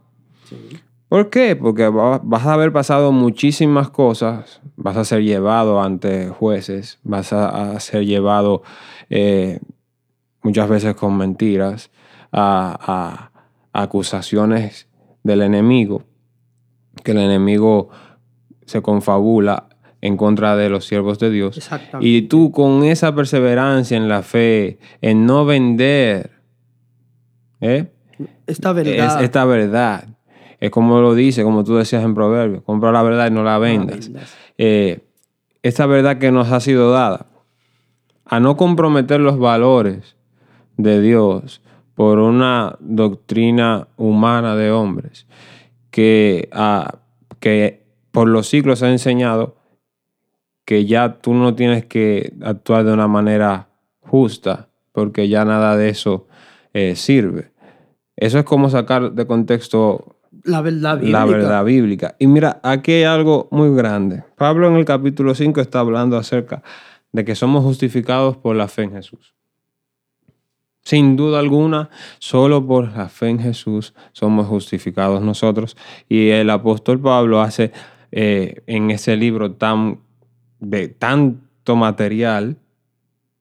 ¿Por 1.17 1.31
qué? 1.31 1.57
Porque 1.57 1.89
vas 1.89 2.47
a 2.47 2.53
haber 2.53 2.73
pasado 2.73 3.11
muchísimas 3.11 3.89
cosas, 3.89 4.61
vas 4.77 4.99
a 4.99 5.05
ser 5.07 5.23
llevado 5.23 5.81
ante 5.81 6.29
jueces, 6.29 6.99
vas 7.05 7.33
a, 7.33 7.81
ser 7.81 8.05
llevado 8.05 8.63
muchas 10.43 10.69
veces 10.69 10.95
con 10.95 11.17
mentiras, 11.17 11.91
a 12.33 13.31
acusaciones 13.73 14.89
del 15.23 15.41
enemigo 15.41 16.03
que 17.03 17.13
el 17.13 17.19
enemigo 17.19 17.89
se 18.67 18.83
confabula 18.83 19.69
en 20.03 20.19
contra 20.19 20.55
de 20.55 20.69
los 20.69 20.85
siervos 20.85 21.19
de 21.19 21.31
Dios. 21.31 21.71
Y 22.01 22.23
tú 22.23 22.51
con 22.51 22.85
esa 22.85 23.15
perseverancia 23.15 23.97
en 23.97 24.09
la 24.09 24.23
fe, 24.23 24.79
en 25.01 25.25
no 25.25 25.47
vender 25.47 26.43
¿eh? 27.61 27.91
esta 28.47 28.75
verdad. 28.75 29.17
Es 29.17 29.25
esta 29.25 29.47
verdad. 29.47 30.16
Es 30.67 30.73
como 30.73 31.01
lo 31.01 31.15
dice, 31.15 31.45
como 31.45 31.63
tú 31.63 31.77
decías 31.77 32.03
en 32.03 32.15
Proverbios, 32.15 32.63
compra 32.65 32.91
la 32.91 33.05
verdad 33.05 33.29
y 33.29 33.31
no 33.31 33.45
la 33.45 33.57
vendas. 33.59 34.11
Eh, 34.59 34.99
esta 35.63 35.87
verdad 35.87 36.19
que 36.19 36.33
nos 36.33 36.51
ha 36.51 36.59
sido 36.59 36.91
dada, 36.91 37.27
a 38.25 38.41
no 38.41 38.57
comprometer 38.57 39.21
los 39.21 39.39
valores 39.39 40.17
de 40.77 41.01
Dios 41.01 41.63
por 41.95 42.19
una 42.19 42.77
doctrina 42.81 43.87
humana 43.97 44.57
de 44.57 44.73
hombres, 44.73 45.29
que, 45.93 46.49
ah, 46.51 46.99
que 47.39 47.85
por 48.11 48.27
los 48.27 48.49
siglos 48.49 48.83
ha 48.83 48.91
enseñado 48.91 49.55
que 50.65 50.85
ya 50.85 51.19
tú 51.21 51.33
no 51.33 51.55
tienes 51.55 51.85
que 51.87 52.33
actuar 52.43 52.85
de 52.85 52.93
una 52.93 53.07
manera 53.07 53.69
justa, 54.01 54.69
porque 54.91 55.29
ya 55.29 55.45
nada 55.45 55.77
de 55.77 55.91
eso 55.91 56.27
eh, 56.75 56.97
sirve. 56.97 57.53
Eso 58.17 58.41
es 58.41 58.45
como 58.45 58.69
sacar 58.69 59.13
de 59.13 59.27
contexto 59.27 60.16
la 60.47 60.63
verdad 60.63 60.97
bíblica. 60.97 61.19
La 61.19 61.25
verdad 61.27 61.65
bíblica. 61.65 62.17
Y 62.19 62.27
mira, 62.27 62.61
aquí 62.63 62.93
hay 62.93 63.05
algo 63.05 63.49
muy 63.51 63.75
grande. 63.77 64.25
Pablo 64.37 64.69
en 64.69 64.77
el 64.77 64.85
capítulo 64.85 65.35
5 65.35 65.61
está 65.61 65.81
hablando 65.81 66.17
acerca 66.17 66.63
de 67.13 67.25
que 67.25 67.35
somos 67.35 67.65
justificados 67.65 68.37
por 68.37 68.57
la 68.57 68.69
fe 68.69 68.83
en 68.83 68.93
Jesús. 68.93 69.35
Sin 70.83 71.17
duda 71.17 71.41
alguna, 71.41 71.91
solo 72.21 72.65
por 72.65 72.97
la 72.97 73.09
fe 73.09 73.29
en 73.29 73.41
Jesús 73.41 73.93
somos 74.13 74.47
justificados 74.47 75.21
nosotros. 75.21 75.77
Y 76.09 76.29
el 76.29 76.49
apóstol 76.49 77.01
Pablo 77.01 77.41
hace 77.41 77.73
eh, 78.13 78.63
en 78.67 78.91
ese 78.93 79.17
libro 79.17 79.53
tan, 79.53 79.99
de 80.61 80.89
tanto 80.89 81.75
material 81.75 82.57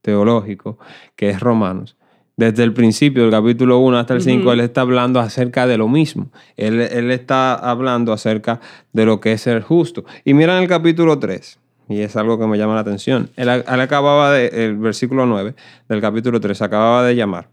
teológico 0.01 0.79
que 1.15 1.29
es 1.29 1.39
Romanos. 1.39 1.97
Desde 2.37 2.63
el 2.63 2.73
principio, 2.73 3.23
del 3.23 3.31
capítulo 3.31 3.79
1 3.79 3.97
hasta 3.97 4.13
el 4.13 4.21
5, 4.21 4.51
él 4.51 4.59
está 4.59 4.81
hablando 4.81 5.21
acerca 5.21 5.67
de 5.67 5.77
lo 5.77 5.87
mismo. 5.87 6.29
Él, 6.57 6.81
él, 6.81 7.11
está 7.11 7.53
hablando 7.55 8.11
acerca 8.11 8.59
de 8.91 9.05
lo 9.05 9.21
que 9.21 9.31
es 9.31 9.41
ser 9.41 9.61
justo. 9.61 10.03
Y 10.25 10.33
mira 10.33 10.57
en 10.57 10.63
el 10.63 10.69
capítulo 10.69 11.17
3, 11.17 11.59
y 11.87 12.01
es 12.01 12.15
algo 12.15 12.39
que 12.39 12.47
me 12.47 12.57
llama 12.57 12.75
la 12.75 12.81
atención. 12.81 13.29
Él, 13.35 13.49
acababa 13.49 14.31
de, 14.33 14.47
el 14.65 14.77
versículo 14.77 15.25
9 15.25 15.55
del 15.87 16.01
capítulo 16.01 16.41
3, 16.41 16.61
acababa 16.61 17.03
de 17.03 17.15
llamar 17.15 17.47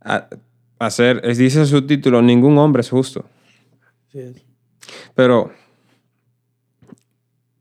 a, 0.00 0.28
hacer, 0.78 1.22
dice 1.36 1.66
su 1.66 1.82
título, 1.82 2.22
ningún 2.22 2.56
hombre 2.58 2.80
es 2.80 2.90
justo. 2.90 3.24
Pero 5.14 5.50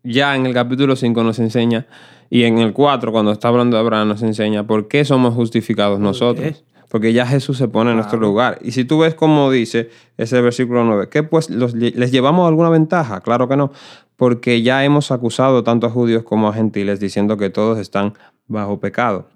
ya 0.04 0.36
en 0.36 0.46
el 0.46 0.54
capítulo 0.54 0.96
5 0.96 1.24
nos 1.24 1.40
enseña, 1.40 1.88
y 2.34 2.46
en 2.46 2.58
el 2.58 2.74
4, 2.74 3.12
cuando 3.12 3.32
está 3.32 3.50
hablando 3.50 3.78
de 3.78 3.82
Abraham, 3.82 4.08
nos 4.08 4.24
enseña 4.24 4.66
por 4.66 4.88
qué 4.88 5.06
somos 5.06 5.36
justificados 5.36 6.00
nosotros. 6.00 6.64
Porque 6.90 7.14
ya 7.14 7.26
Jesús 7.28 7.58
se 7.58 7.68
pone 7.68 7.92
en 7.92 7.98
nuestro 7.98 8.20
lugar. 8.20 8.58
Y 8.62 8.72
si 8.72 8.86
tú 8.86 9.00
ves 9.00 9.14
cómo 9.14 9.52
dice 9.52 9.90
ese 10.18 10.42
versículo 10.42 10.84
9, 10.84 11.10
¿qué 11.10 11.22
pues 11.22 11.52
les 11.52 12.12
llevamos 12.12 12.48
alguna 12.48 12.70
ventaja? 12.70 13.22
Claro 13.22 13.48
que 13.48 13.56
no 13.56 13.72
porque 14.16 14.62
ya 14.64 14.84
hemos 14.84 15.12
acusado 15.12 15.64
tanto 15.64 15.86
a 15.86 15.90
judíos 15.90 16.24
como 16.24 16.48
a 16.48 16.54
gentiles 16.54 17.00
diciendo 17.00 17.38
que 17.38 17.52
todos 17.52 17.78
están 17.78 18.14
bajo 18.48 18.80
pecado. 18.80 19.28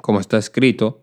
Como 0.00 0.18
está 0.18 0.36
escrito 0.36 1.02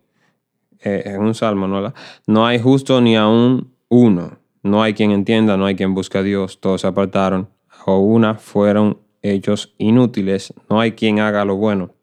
eh, 0.82 1.04
en 1.06 1.22
un 1.22 1.36
salmo, 1.36 1.68
¿no? 1.68 1.94
No 2.28 2.46
hay 2.46 2.60
justo 2.60 3.00
ni 3.00 3.16
aún 3.16 3.74
uno. 3.88 4.40
No 4.62 4.84
hay 4.84 4.94
quien 4.94 5.12
entienda, 5.12 5.56
no 5.56 5.68
hay 5.68 5.76
quien 5.76 5.94
busque 5.94 6.18
a 6.18 6.24
Dios. 6.24 6.60
Todos 6.60 6.82
se 6.82 6.88
apartaron. 6.88 7.50
O 7.86 8.00
una 8.00 8.36
fueron 8.36 9.03
hechos 9.24 9.74
inútiles. 9.78 10.54
No 10.70 10.80
hay 10.80 10.92
quien 10.92 11.20
haga 11.20 11.46
lo 11.46 11.56
bueno. 11.56 11.96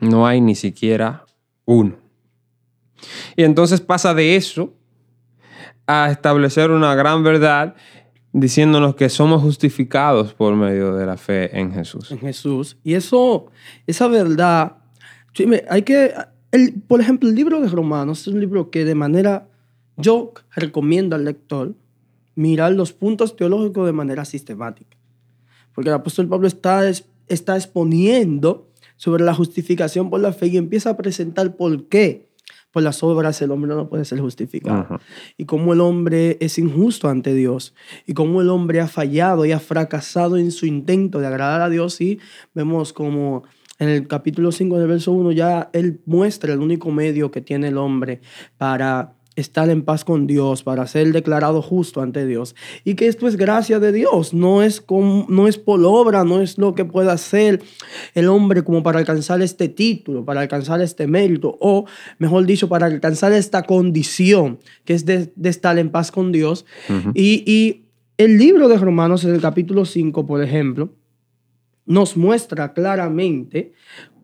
No 0.00 0.26
hay 0.26 0.40
ni 0.40 0.54
siquiera 0.54 1.24
uno. 1.64 1.96
Y 3.36 3.44
entonces 3.44 3.80
pasa 3.80 4.12
de 4.12 4.36
eso 4.36 4.74
a 5.86 6.10
establecer 6.10 6.70
una 6.70 6.94
gran 6.94 7.22
verdad 7.22 7.74
diciéndonos 8.32 8.94
que 8.94 9.08
somos 9.08 9.42
justificados 9.42 10.34
por 10.34 10.54
medio 10.54 10.94
de 10.94 11.06
la 11.06 11.16
fe 11.16 11.58
en 11.58 11.72
Jesús. 11.72 12.10
En 12.10 12.18
Jesús. 12.18 12.76
Y 12.84 12.94
eso, 12.94 13.46
esa 13.86 14.08
verdad, 14.08 14.76
hay 15.70 15.82
que, 15.82 16.12
el, 16.52 16.74
por 16.86 17.00
ejemplo, 17.00 17.28
el 17.28 17.34
libro 17.34 17.60
de 17.60 17.68
Romanos 17.68 18.22
es 18.22 18.28
un 18.28 18.40
libro 18.40 18.70
que 18.70 18.84
de 18.84 18.94
manera, 18.94 19.48
yo 19.96 20.34
recomiendo 20.54 21.16
al 21.16 21.24
lector 21.24 21.74
mirar 22.34 22.72
los 22.72 22.92
puntos 22.92 23.34
teológicos 23.34 23.86
de 23.86 23.92
manera 23.92 24.24
sistemática. 24.24 24.97
Porque 25.78 25.90
el 25.90 25.94
apóstol 25.94 26.26
Pablo 26.26 26.48
está, 26.48 26.90
está 27.28 27.54
exponiendo 27.54 28.66
sobre 28.96 29.22
la 29.22 29.32
justificación 29.32 30.10
por 30.10 30.18
la 30.18 30.32
fe 30.32 30.48
y 30.48 30.56
empieza 30.56 30.90
a 30.90 30.96
presentar 30.96 31.54
por 31.54 31.86
qué 31.86 32.30
por 32.72 32.82
las 32.82 33.04
obras 33.04 33.40
el 33.42 33.52
hombre 33.52 33.72
no 33.76 33.88
puede 33.88 34.04
ser 34.04 34.18
justificado. 34.18 34.98
Y 35.36 35.44
cómo 35.44 35.72
el 35.74 35.80
hombre 35.80 36.36
es 36.40 36.58
injusto 36.58 37.08
ante 37.08 37.32
Dios. 37.32 37.76
Y 38.06 38.14
cómo 38.14 38.40
el 38.40 38.48
hombre 38.48 38.80
ha 38.80 38.88
fallado 38.88 39.46
y 39.46 39.52
ha 39.52 39.60
fracasado 39.60 40.36
en 40.36 40.50
su 40.50 40.66
intento 40.66 41.20
de 41.20 41.28
agradar 41.28 41.60
a 41.60 41.68
Dios. 41.68 42.00
Y 42.00 42.18
vemos 42.54 42.92
como 42.92 43.44
en 43.78 43.88
el 43.88 44.08
capítulo 44.08 44.50
5 44.50 44.80
del 44.80 44.88
verso 44.88 45.12
1 45.12 45.30
ya 45.30 45.70
él 45.72 46.00
muestra 46.06 46.54
el 46.54 46.58
único 46.58 46.90
medio 46.90 47.30
que 47.30 47.40
tiene 47.40 47.68
el 47.68 47.78
hombre 47.78 48.20
para 48.56 49.14
estar 49.40 49.70
en 49.70 49.82
paz 49.82 50.04
con 50.04 50.26
Dios, 50.26 50.62
para 50.62 50.86
ser 50.86 51.12
declarado 51.12 51.62
justo 51.62 52.00
ante 52.00 52.26
Dios. 52.26 52.54
Y 52.84 52.94
que 52.94 53.06
esto 53.06 53.28
es 53.28 53.36
gracia 53.36 53.78
de 53.78 53.92
Dios, 53.92 54.34
no 54.34 54.62
es, 54.62 54.84
no 54.88 55.48
es 55.48 55.58
por 55.58 55.84
obra, 55.84 56.24
no 56.24 56.40
es 56.40 56.58
lo 56.58 56.74
que 56.74 56.84
pueda 56.84 57.12
hacer 57.12 57.62
el 58.14 58.28
hombre 58.28 58.64
como 58.64 58.82
para 58.82 58.98
alcanzar 58.98 59.40
este 59.42 59.68
título, 59.68 60.24
para 60.24 60.40
alcanzar 60.40 60.80
este 60.80 61.06
mérito, 61.06 61.56
o 61.60 61.86
mejor 62.18 62.46
dicho, 62.46 62.68
para 62.68 62.86
alcanzar 62.86 63.32
esta 63.32 63.62
condición, 63.62 64.58
que 64.84 64.94
es 64.94 65.06
de, 65.06 65.32
estar 65.44 65.78
en 65.78 65.90
paz 65.90 66.10
con 66.10 66.32
Dios. 66.32 66.66
y, 67.14 67.44
y 67.46 67.84
el 68.16 68.38
libro 68.38 68.68
de 68.68 68.76
Romanos, 68.76 69.24
en 69.24 69.34
el 69.34 69.40
capítulo 69.40 69.84
5, 69.84 70.26
por 70.26 70.42
ejemplo, 70.42 70.92
nos 71.86 72.16
muestra 72.16 72.74
claramente 72.74 73.72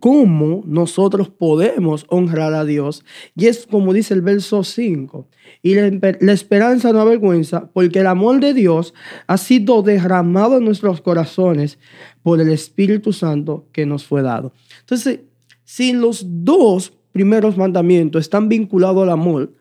cómo 0.04 0.62
nosotros 0.66 1.30
podemos 1.30 2.04
honrar 2.10 2.52
a 2.52 2.66
Dios. 2.66 3.06
Y 3.34 3.46
es 3.46 3.66
como 3.66 3.94
dice 3.94 4.12
el 4.12 4.20
verso 4.20 4.62
5. 4.62 5.26
Y 5.62 5.76
la, 5.76 6.32
esperanza 6.34 6.92
no 6.92 7.00
avergüenza, 7.00 7.70
porque 7.72 8.00
el 8.00 8.06
amor 8.06 8.38
de 8.38 8.52
Dios 8.52 8.92
ha 9.26 9.38
sido 9.38 9.80
derramado 9.80 10.58
en 10.58 10.66
nuestros 10.66 11.00
corazones 11.00 11.78
por 12.22 12.38
el 12.38 12.50
Espíritu 12.50 13.14
Santo 13.14 13.64
que 13.72 13.86
nos 13.86 14.04
fue 14.04 14.20
dado. 14.20 14.52
Entonces, 14.80 15.20
si 15.64 15.94
los 15.94 16.26
dos 16.44 16.92
primeros 17.12 17.56
mandamientos 17.56 18.20
están 18.20 18.50
vinculados 18.50 19.04
al 19.04 19.10
amor, 19.10 19.54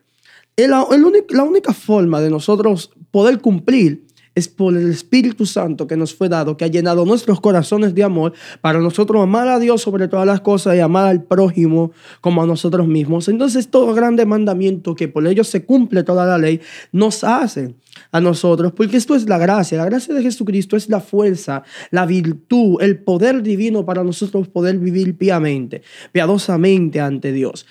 la 0.58 0.84
única 0.84 1.72
forma 1.72 2.20
de 2.20 2.28
nosotros 2.28 2.90
poder 3.10 3.38
cumplir 3.38 4.03
es 4.34 4.48
por 4.48 4.76
el 4.76 4.90
Espíritu 4.90 5.46
Santo 5.46 5.86
que 5.86 5.96
nos 5.96 6.14
fue 6.14 6.28
dado, 6.28 6.56
que 6.56 6.64
ha 6.64 6.68
llenado 6.68 7.04
nuestros 7.04 7.40
corazones 7.40 7.94
de 7.94 8.02
amor 8.02 8.32
para 8.60 8.80
nosotros 8.80 9.22
amar 9.22 9.48
a 9.48 9.58
Dios 9.58 9.82
sobre 9.82 10.08
todas 10.08 10.26
las 10.26 10.40
cosas 10.40 10.76
y 10.76 10.80
amar 10.80 11.06
al 11.06 11.22
prójimo 11.22 11.92
como 12.20 12.42
a 12.42 12.46
nosotros 12.46 12.86
mismos. 12.86 13.28
Entonces 13.28 13.68
todo 13.68 13.94
grande 13.94 14.26
mandamiento 14.26 14.94
que 14.94 15.08
por 15.08 15.26
ello 15.26 15.44
se 15.44 15.64
cumple 15.64 16.02
toda 16.02 16.26
la 16.26 16.38
ley 16.38 16.60
nos 16.92 17.22
hace 17.22 17.74
a 18.10 18.20
nosotros, 18.20 18.72
porque 18.72 18.96
esto 18.96 19.14
es 19.14 19.28
la 19.28 19.38
gracia. 19.38 19.78
La 19.78 19.84
gracia 19.84 20.14
de 20.14 20.22
Jesucristo 20.22 20.76
es 20.76 20.88
la 20.88 21.00
fuerza, 21.00 21.62
la 21.90 22.06
virtud, 22.06 22.80
el 22.80 22.98
poder 22.98 23.42
divino 23.42 23.84
para 23.84 24.02
nosotros 24.02 24.48
poder 24.48 24.78
vivir 24.78 25.16
piamente, 25.16 25.82
piadosamente 26.12 27.00
ante 27.00 27.32
Dios 27.32 27.66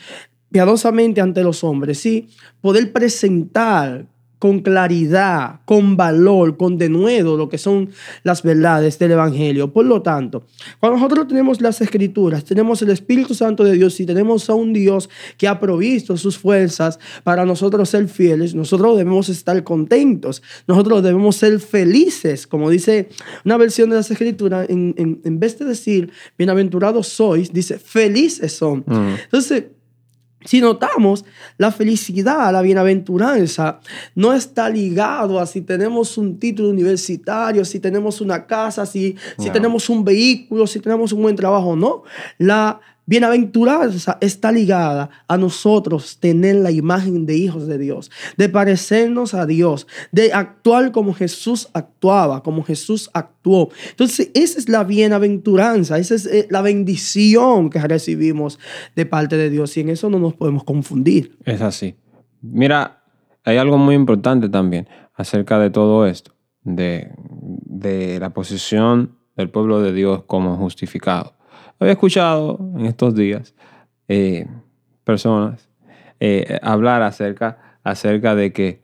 piadosamente 0.53 1.19
ante 1.19 1.41
los 1.41 1.63
hombres, 1.63 1.97
¿sí? 1.97 2.29
Poder 2.61 2.93
presentar 2.93 4.05
con 4.43 4.59
claridad, 4.59 5.61
con 5.63 5.95
valor, 5.95 6.57
con 6.57 6.77
denuedo 6.77 7.37
lo 7.37 7.47
que 7.47 7.57
son 7.57 7.91
las 8.23 8.43
verdades 8.43 8.99
del 8.99 9.11
Evangelio. 9.11 9.71
Por 9.71 9.85
lo 9.85 10.01
tanto, 10.01 10.47
cuando 10.81 10.99
nosotros 10.99 11.29
tenemos 11.29 11.61
las 11.61 11.79
escrituras, 11.79 12.43
tenemos 12.43 12.81
el 12.81 12.89
Espíritu 12.89 13.35
Santo 13.35 13.63
de 13.63 13.71
Dios 13.71 13.97
y 14.01 14.05
tenemos 14.05 14.49
a 14.49 14.53
un 14.53 14.73
Dios 14.73 15.09
que 15.37 15.47
ha 15.47 15.61
provisto 15.61 16.17
sus 16.17 16.37
fuerzas 16.37 16.99
para 17.23 17.45
nosotros 17.45 17.87
ser 17.87 18.09
fieles, 18.09 18.53
nosotros 18.53 18.97
debemos 18.97 19.29
estar 19.29 19.63
contentos, 19.63 20.43
nosotros 20.67 21.01
debemos 21.03 21.37
ser 21.37 21.61
felices, 21.61 22.45
como 22.45 22.69
dice 22.69 23.07
una 23.45 23.55
versión 23.55 23.91
de 23.91 23.95
las 23.95 24.11
escrituras, 24.11 24.67
en, 24.69 25.39
vez 25.39 25.57
de 25.57 25.63
decir 25.63 26.11
bienaventurados 26.37 27.07
sois, 27.07 27.53
dice 27.53 27.79
felices 27.79 28.51
son. 28.51 28.83
Mm. 28.85 29.15
Entonces, 29.23 29.63
si 30.45 30.61
notamos, 30.61 31.25
la 31.57 31.71
felicidad, 31.71 32.51
la 32.51 32.61
bienaventuranza, 32.61 33.79
no 34.15 34.33
está 34.33 34.69
ligado 34.69 35.39
a 35.39 35.45
si 35.45 35.61
tenemos 35.61 36.17
un 36.17 36.39
título 36.39 36.69
universitario, 36.69 37.65
si 37.65 37.79
tenemos 37.79 38.21
una 38.21 38.45
casa, 38.45 38.85
si, 38.85 39.15
si 39.37 39.49
tenemos 39.49 39.89
un 39.89 40.03
vehículo, 40.03 40.67
si 40.67 40.79
tenemos 40.79 41.13
un 41.13 41.21
buen 41.21 41.35
trabajo, 41.35 41.75
no. 41.75 42.03
La 42.37 42.79
Bienaventuranza 43.05 44.17
está 44.21 44.51
ligada 44.51 45.09
a 45.27 45.37
nosotros 45.37 46.17
tener 46.19 46.55
la 46.55 46.71
imagen 46.71 47.25
de 47.25 47.35
hijos 47.35 47.67
de 47.67 47.77
Dios, 47.77 48.09
de 48.37 48.47
parecernos 48.47 49.33
a 49.33 49.45
Dios, 49.45 49.87
de 50.11 50.31
actuar 50.31 50.91
como 50.91 51.13
Jesús 51.13 51.69
actuaba, 51.73 52.43
como 52.43 52.63
Jesús 52.63 53.09
actuó. 53.13 53.69
Entonces, 53.89 54.31
esa 54.33 54.57
es 54.57 54.69
la 54.69 54.85
bienaventuranza, 54.85 55.97
esa 55.97 56.15
es 56.15 56.25
eh, 56.25 56.47
la 56.49 56.61
bendición 56.61 57.69
que 57.69 57.79
recibimos 57.79 58.57
de 58.95 59.05
parte 59.05 59.35
de 59.35 59.49
Dios 59.49 59.75
y 59.75 59.81
en 59.81 59.89
eso 59.89 60.09
no 60.09 60.19
nos 60.19 60.33
podemos 60.33 60.63
confundir. 60.63 61.37
Es 61.43 61.61
así. 61.61 61.95
Mira, 62.41 63.03
hay 63.43 63.57
algo 63.57 63.77
muy 63.77 63.95
importante 63.95 64.47
también 64.47 64.87
acerca 65.15 65.59
de 65.59 65.69
todo 65.69 66.07
esto, 66.07 66.33
de, 66.63 67.11
de 67.17 68.19
la 68.19 68.33
posición 68.33 69.17
del 69.35 69.49
pueblo 69.49 69.81
de 69.81 69.91
Dios 69.91 70.23
como 70.25 70.55
justificado. 70.55 71.35
Había 71.79 71.93
escuchado 71.93 72.59
en 72.77 72.85
estos 72.85 73.15
días 73.15 73.53
eh, 74.07 74.47
personas 75.03 75.69
eh, 76.19 76.59
hablar 76.61 77.01
acerca, 77.01 77.79
acerca 77.83 78.35
de 78.35 78.53
que, 78.53 78.81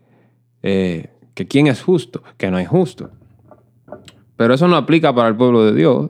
eh, 0.64 1.10
que 1.34 1.48
quién 1.48 1.68
es 1.68 1.82
justo, 1.82 2.24
que 2.38 2.52
no 2.52 2.60
es 2.60 2.68
justo. 2.68 3.12
Pero 4.36 4.54
eso 4.54 4.68
no 4.68 4.76
aplica 4.76 5.14
para 5.14 5.30
el 5.30 5.36
pueblo 5.36 5.64
de 5.66 5.74
Dios, 5.74 6.10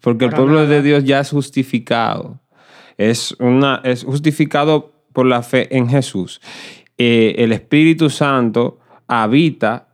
porque 0.00 0.24
el 0.24 0.32
pueblo 0.32 0.66
de 0.66 0.82
Dios 0.82 1.04
ya 1.04 1.20
es 1.20 1.30
justificado. 1.30 2.40
Es, 2.96 3.36
una, 3.38 3.80
es 3.84 4.04
justificado 4.04 4.92
por 5.12 5.26
la 5.26 5.42
fe 5.42 5.76
en 5.76 5.88
Jesús. 5.88 6.40
el 6.96 7.52
Espíritu 7.52 8.10
Santo 8.10 8.80
habita 9.06 9.88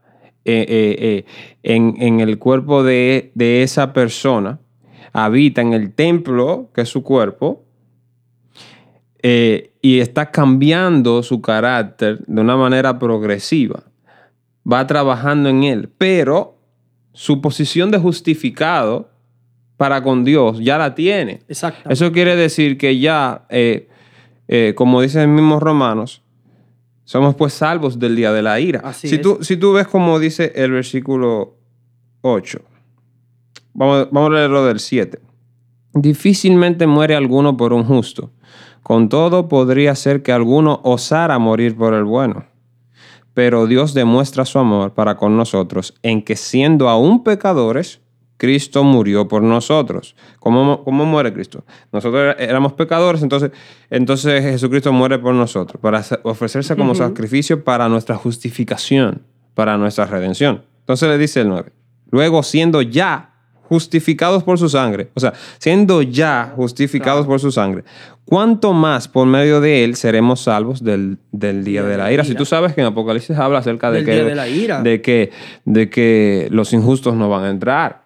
en, 0.44 1.24
en, 1.62 2.20
el 2.20 2.38
cuerpo 2.38 2.82
de, 2.82 3.32
de 3.34 3.62
esa 3.62 3.92
persona 3.92 4.60
habita 5.14 5.62
en 5.62 5.72
el 5.72 5.94
templo, 5.94 6.70
que 6.74 6.82
es 6.82 6.88
su 6.88 7.02
cuerpo, 7.04 7.64
eh, 9.22 9.72
y 9.80 10.00
está 10.00 10.30
cambiando 10.30 11.22
su 11.22 11.40
carácter 11.40 12.18
de 12.26 12.40
una 12.40 12.56
manera 12.56 12.98
progresiva. 12.98 13.84
Va 14.70 14.86
trabajando 14.86 15.48
en 15.48 15.62
él, 15.62 15.88
pero 15.96 16.58
su 17.12 17.40
posición 17.40 17.92
de 17.92 17.98
justificado 17.98 19.08
para 19.76 20.02
con 20.02 20.24
Dios 20.24 20.58
ya 20.58 20.78
la 20.78 20.96
tiene. 20.96 21.42
Exacto. 21.48 21.88
Eso 21.88 22.10
quiere 22.10 22.34
decir 22.34 22.76
que 22.76 22.98
ya, 22.98 23.46
eh, 23.50 23.88
eh, 24.48 24.74
como 24.76 25.00
dicen 25.00 25.22
los 25.22 25.30
mismos 25.30 25.62
romanos, 25.62 26.22
somos 27.04 27.36
pues 27.36 27.52
salvos 27.52 28.00
del 28.00 28.16
día 28.16 28.32
de 28.32 28.42
la 28.42 28.58
ira. 28.58 28.80
Así 28.82 29.08
si, 29.08 29.14
es. 29.14 29.20
Tú, 29.20 29.38
si 29.42 29.56
tú 29.56 29.74
ves 29.74 29.86
como 29.86 30.18
dice 30.18 30.52
el 30.56 30.72
versículo 30.72 31.56
8, 32.22 32.60
vamos, 33.74 34.08
vamos 34.10 34.30
a 34.30 34.34
leerlo 34.34 34.64
del 34.64 34.80
7. 34.80 35.20
Difícilmente 35.92 36.86
muere 36.86 37.14
alguno 37.14 37.56
por 37.56 37.72
un 37.72 37.84
justo. 37.84 38.32
Con 38.82 39.08
todo 39.08 39.48
podría 39.48 39.94
ser 39.94 40.22
que 40.22 40.32
alguno 40.32 40.80
osara 40.84 41.38
morir 41.38 41.76
por 41.76 41.94
el 41.94 42.04
bueno. 42.04 42.46
Pero 43.32 43.66
Dios 43.66 43.94
demuestra 43.94 44.44
su 44.44 44.58
amor 44.58 44.94
para 44.94 45.16
con 45.16 45.36
nosotros 45.36 45.94
en 46.02 46.22
que 46.22 46.36
siendo 46.36 46.88
aún 46.88 47.24
pecadores, 47.24 48.00
Cristo 48.36 48.84
murió 48.84 49.28
por 49.28 49.42
nosotros. 49.42 50.16
¿Cómo, 50.38 50.84
cómo 50.84 51.04
muere 51.04 51.32
Cristo? 51.32 51.64
Nosotros 51.92 52.36
éramos 52.38 52.72
pecadores, 52.74 53.22
entonces, 53.22 53.52
entonces 53.90 54.42
Jesucristo 54.42 54.92
muere 54.92 55.18
por 55.18 55.34
nosotros, 55.34 55.80
para 55.80 56.04
ofrecerse 56.24 56.76
como 56.76 56.94
sacrificio 56.94 57.64
para 57.64 57.88
nuestra 57.88 58.16
justificación, 58.16 59.22
para 59.54 59.78
nuestra 59.78 60.06
redención. 60.06 60.64
Entonces 60.80 61.08
le 61.08 61.18
dice 61.18 61.40
el 61.40 61.48
9. 61.48 61.72
Luego, 62.10 62.42
siendo 62.42 62.82
ya 62.82 63.33
justificados 63.68 64.42
por 64.42 64.58
su 64.58 64.68
sangre, 64.68 65.08
o 65.14 65.20
sea, 65.20 65.32
siendo 65.58 66.02
ya 66.02 66.52
justificados 66.54 67.26
por 67.26 67.40
su 67.40 67.50
sangre, 67.50 67.84
¿cuánto 68.26 68.72
más 68.72 69.08
por 69.08 69.26
medio 69.26 69.60
de 69.60 69.84
él 69.84 69.96
seremos 69.96 70.40
salvos 70.40 70.84
del, 70.84 71.18
del 71.32 71.64
día 71.64 71.82
de 71.82 71.96
la 71.96 72.12
ira? 72.12 72.24
Si 72.24 72.34
tú 72.34 72.44
sabes 72.44 72.74
que 72.74 72.82
en 72.82 72.88
Apocalipsis 72.88 73.36
habla 73.36 73.58
acerca 73.60 73.90
de 73.90 73.98
Del 73.98 74.06
que, 74.06 74.12
día 74.14 74.24
de 74.24 74.34
la 74.34 74.48
ira. 74.48 74.82
de 74.82 75.00
que, 75.00 75.30
de 75.64 75.88
que 75.88 76.48
los 76.50 76.72
injustos 76.72 77.14
no 77.14 77.28
van 77.28 77.44
a 77.44 77.50
entrar. 77.50 78.04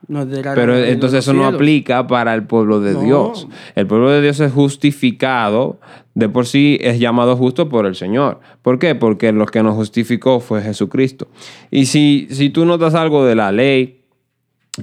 Pero 0.55 0.77
entonces 0.77 1.21
eso 1.21 1.33
no 1.35 1.47
aplica 1.47 2.07
para 2.07 2.35
el 2.35 2.45
pueblo 2.45 2.81
de 2.81 2.95
No. 2.95 3.03
Dios. 3.03 3.49
El 3.75 3.87
pueblo 3.87 4.11
de 4.11 4.23
Dios 4.23 4.41
es 4.41 4.53
justificado, 4.53 5.79
de 6.15 6.29
por 6.29 6.47
sí 6.47 6.79
es 6.81 6.99
llamado 6.99 7.37
justo 7.37 7.69
por 7.69 7.85
el 7.87 7.95
Señor. 7.95 8.41
¿Por 8.63 8.79
qué? 8.79 8.95
Porque 8.95 9.33
lo 9.33 9.47
que 9.47 9.63
nos 9.63 9.75
justificó 9.75 10.41
fue 10.41 10.63
Jesucristo. 10.63 11.29
Y 11.71 11.87
si, 11.87 12.27
si 12.31 12.51
tú 12.51 12.65
notas 12.65 12.95
algo 12.95 13.25
de 13.25 13.35
la 13.35 13.53
ley, 13.53 13.98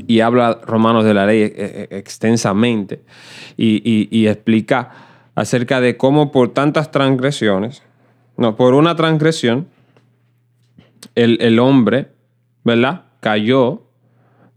y 0.08 0.20
habla 0.20 0.60
Romanos 0.65 1.06
de 1.06 1.13
la 1.13 1.25
ley 1.25 1.42
eh, 1.42 1.54
eh, 1.56 1.88
extensamente, 1.92 3.01
y, 3.58 4.27
explica 4.27 4.92
acerca 5.36 5.82
de 5.82 5.98
cómo 5.98 6.32
por 6.32 6.54
tantas 6.54 6.92
transgresiones, 6.92 7.84
no, 8.38 8.56
por 8.56 8.74
una 8.74 8.96
transgresión, 8.96 9.68
el, 11.13 11.38
el 11.42 11.60
hombre, 11.60 12.10
¿verdad? 12.63 13.06
Cayó 13.20 13.84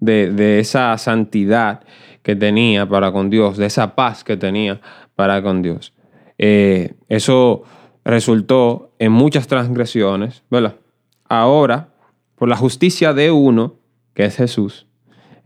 de, 0.01 0.33
de 0.33 0.61
esa 0.61 0.97
santidad 0.99 1.83
que 2.23 2.37
tenía 2.37 2.89
para 2.89 3.13
con 3.13 3.31
Dios, 3.31 3.57
de 3.57 3.67
esa 3.67 3.95
paz 3.95 4.25
que 4.25 4.37
tenía 4.37 4.81
para 5.15 5.43
con 5.43 5.63
Dios. 5.63 5.95
Eh, 6.39 6.95
eso 7.09 7.63
resultó 8.05 8.93
en 8.99 9.13
muchas 9.13 9.47
transgresiones, 9.49 10.45
¿verdad? 10.51 10.77
Ahora, 11.29 11.95
por 12.37 12.49
la 12.49 12.57
justicia 12.57 13.13
de 13.13 13.31
uno, 13.31 13.77
que 14.15 14.25
es 14.25 14.37
Jesús, 14.37 14.88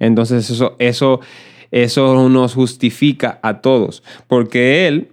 entonces 0.06 0.48
eso, 0.50 0.76
eso, 0.78 1.20
eso 1.70 2.28
nos 2.28 2.54
justifica 2.54 3.38
a 3.42 3.60
todos, 3.60 4.02
porque 4.26 4.86
Él 4.88 5.08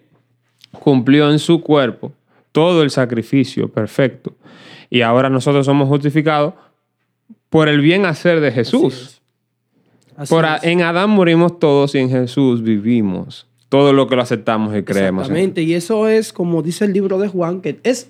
cumplió 0.79 1.31
en 1.31 1.39
su 1.39 1.61
cuerpo 1.61 2.11
todo 2.51 2.83
el 2.83 2.89
sacrificio 2.91 3.69
perfecto. 3.69 4.35
Y 4.89 5.01
ahora 5.01 5.29
nosotros 5.29 5.65
somos 5.65 5.87
justificados 5.87 6.53
por 7.49 7.67
el 7.69 7.79
bien 7.81 8.05
hacer 8.05 8.39
de 8.41 8.51
Jesús. 8.51 9.21
Así 10.17 10.33
Por 10.33 10.45
es. 10.45 10.63
en 10.63 10.81
Adán 10.81 11.11
morimos 11.11 11.59
todos 11.59 11.95
y 11.95 11.99
en 11.99 12.09
Jesús 12.09 12.61
vivimos. 12.63 13.45
Todo 13.69 13.93
lo 13.93 14.07
que 14.07 14.15
lo 14.15 14.23
aceptamos 14.23 14.75
y 14.75 14.81
creemos. 14.83 15.27
en- 15.29 15.31
Exactamente, 15.35 15.61
y 15.61 15.75
eso 15.75 16.07
es 16.07 16.33
como 16.33 16.61
dice 16.63 16.85
el 16.85 16.93
libro 16.93 17.19
de 17.19 17.27
Juan, 17.27 17.61
que 17.61 17.79
es, 17.83 18.09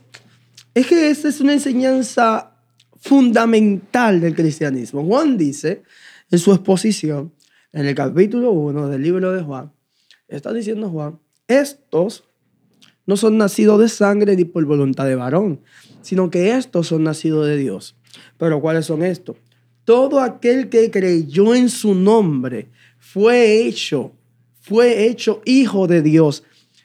es 0.73 0.87
que 0.87 1.09
esta 1.09 1.27
es 1.27 1.41
una 1.41 1.51
enseñanza 1.53 2.51
fundamental 3.01 4.21
del 4.21 4.35
cristianismo. 4.35 5.03
Juan 5.03 5.37
dice 5.37 5.83
en 6.31 6.39
su 6.39 6.51
exposición, 6.53 7.33
en 7.71 7.85
el 7.85 7.95
capítulo 7.95 8.51
1 8.51 8.87
del 8.89 9.01
libro 9.01 9.31
de 9.31 9.41
Juan, 9.43 9.71
está 10.27 10.53
diciendo 10.53 10.89
Juan, 10.89 11.19
estos 11.47 12.23
no 13.05 13.17
son 13.17 13.37
nacidos 13.37 13.79
de 13.79 13.89
sangre 13.89 14.35
ni 14.35 14.45
por 14.45 14.63
voluntad 14.65 15.05
de 15.05 15.15
varón, 15.15 15.61
sino 16.01 16.29
que 16.29 16.51
estos 16.55 16.87
son 16.87 17.03
nacidos 17.03 17.47
de 17.47 17.57
Dios. 17.57 17.95
Pero 18.37 18.61
¿cuáles 18.61 18.85
son 18.85 19.03
estos? 19.03 19.37
Todo 19.83 20.19
aquel 20.19 20.69
que 20.69 20.91
creyó 20.91 21.55
en 21.55 21.69
su 21.69 21.95
nombre 21.95 22.69
fue 22.99 23.61
hecho, 23.65 24.13
fue 24.61 25.07
hecho 25.07 25.41
hijo 25.45 25.87
de 25.87 26.01
Dios. 26.03 26.43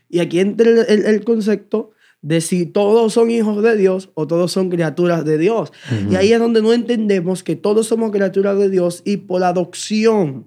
Y 0.09 0.21
aquí 0.21 0.41
entra 0.41 0.71
el, 0.71 0.79
el- 0.89 1.05
el 1.07 1.25
concepto 1.25 1.91
de 2.25 2.41
si 2.41 2.65
todos 2.65 3.13
son 3.13 3.31
hijos 3.31 3.63
de 3.63 3.77
Dios 3.77 4.09
o 4.15 4.27
todos 4.27 4.51
son 4.51 4.71
criaturas 4.71 5.27
de 5.27 5.37
Dios. 5.37 5.73
Y 6.11 6.17
ahí 6.17 6.33
es 6.33 6.41
donde 6.41 6.63
no 6.63 6.73
entendemos 6.73 7.43
que 7.43 7.55
todos 7.55 7.87
somos 7.87 8.13
criaturas 8.13 8.59
de 8.59 8.71
Dios 8.71 9.03
y 9.05 9.19
por 9.19 9.45
adopción 9.45 10.47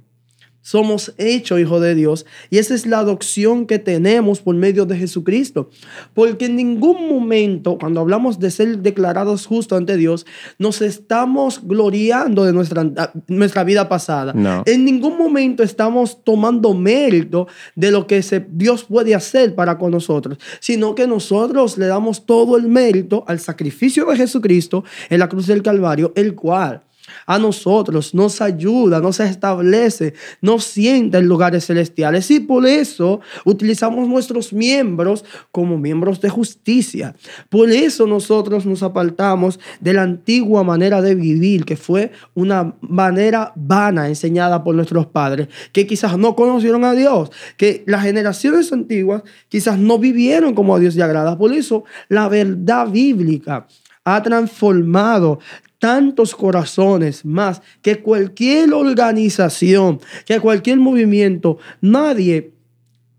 somos 0.68 1.14
hechos 1.18 1.62
hijos 1.62 1.82
de 1.82 1.96
Dios. 1.96 2.26
Y 2.50 2.58
esa 2.58 2.76
es 2.76 2.86
la 2.86 3.00
adopción 3.00 3.66
que 3.68 3.80
tenemos 3.80 4.42
por 4.42 4.54
medio 4.54 4.86
de 4.86 4.98
Jesucristo. 4.98 5.70
Porque 6.14 6.48
en 6.48 6.58
ningún 6.58 7.08
momento, 7.08 7.78
cuando 7.80 8.02
hablamos 8.02 8.38
de 8.38 8.52
ser 8.52 8.80
declarados 8.80 9.46
justos 9.46 9.78
ante 9.78 9.96
Dios, 9.96 10.26
nos 10.60 10.82
estamos 10.82 11.62
gloriando 11.64 12.44
de 12.44 12.52
nuestra, 12.52 12.86
nuestra 13.28 13.64
vida 13.64 13.88
pasada. 13.88 14.34
No. 14.34 14.64
En 14.66 14.84
ningún 14.84 15.18
momento 15.18 15.64
estamos 15.64 16.22
tomando 16.26 16.74
mérito 16.74 17.48
de 17.76 17.90
lo 17.92 18.06
que 18.06 18.22
se- 18.22 18.46
Dios 18.52 18.84
puede 18.84 19.16
hacer 19.16 19.56
para 19.56 19.78
con 19.78 19.92
nosotros, 19.92 20.38
sino 20.60 20.96
que 20.96 21.08
nosotros 21.08 21.78
le 21.78 21.86
damos 21.86 22.26
todo 22.26 22.58
el 22.58 22.68
mérito 22.68 23.24
al 23.28 23.40
sacrificio 23.40 24.06
de 24.08 24.18
Jesucristo 24.18 24.84
en 25.10 25.20
la 25.20 25.30
cruz 25.30 25.48
del 25.48 25.64
Calvario, 25.64 26.12
el 26.16 26.36
cual 26.36 26.82
a 27.26 27.40
nosotros 27.40 28.14
nos 28.14 28.42
ayuda, 28.42 29.00
nos 29.00 29.20
establece, 29.20 30.14
nos 30.42 30.64
sienta 30.64 31.18
en 31.18 31.28
lugares 31.28 31.66
celestiales 31.66 32.30
y 32.32 32.40
por 32.40 32.66
eso 32.66 33.22
utilizamos 33.46 34.08
nuestros 34.08 34.54
miembros 34.54 35.26
como 35.52 35.78
miembros 35.78 36.22
de 36.22 36.30
justicia. 36.30 37.16
Por 37.50 37.70
eso 37.70 38.08
nosotros 38.08 38.66
nos 38.66 38.84
apartamos 38.84 39.60
de 39.80 39.94
la 39.94 40.04
antigua 40.04 40.64
manera 40.64 41.02
de 41.02 41.16
vivir, 41.16 41.66
que 41.66 41.78
fue 41.78 42.12
una 42.34 42.76
manera 42.82 43.54
vana 43.56 44.08
enseñada 44.08 44.64
por 44.64 44.76
nuestros 44.76 45.08
padres, 45.08 45.48
que 45.72 45.88
quizás 45.88 46.18
no 46.18 46.36
conocieron 46.36 46.84
a 46.84 46.94
Dios, 46.94 47.32
que 47.58 47.84
las 47.88 48.04
generaciones 48.04 48.72
antiguas 48.72 49.24
quizás 49.50 49.78
no 49.78 50.00
vivieron 50.00 50.54
como 50.54 50.76
a 50.76 50.80
Dios 50.80 50.96
le 50.96 51.04
agrada. 51.04 51.38
Por 51.38 51.54
eso 51.54 51.84
la 52.10 52.28
verdad 52.28 52.90
bíblica 52.90 53.68
ha 54.04 54.24
transformado 54.24 55.40
tantos 55.80 56.36
corazones 56.36 57.24
más 57.26 57.62
que 57.82 58.00
cualquier 58.02 58.74
organización, 58.74 60.00
que 60.26 60.40
cualquier 60.40 60.78
movimiento, 60.78 61.58
nadie, 61.82 62.54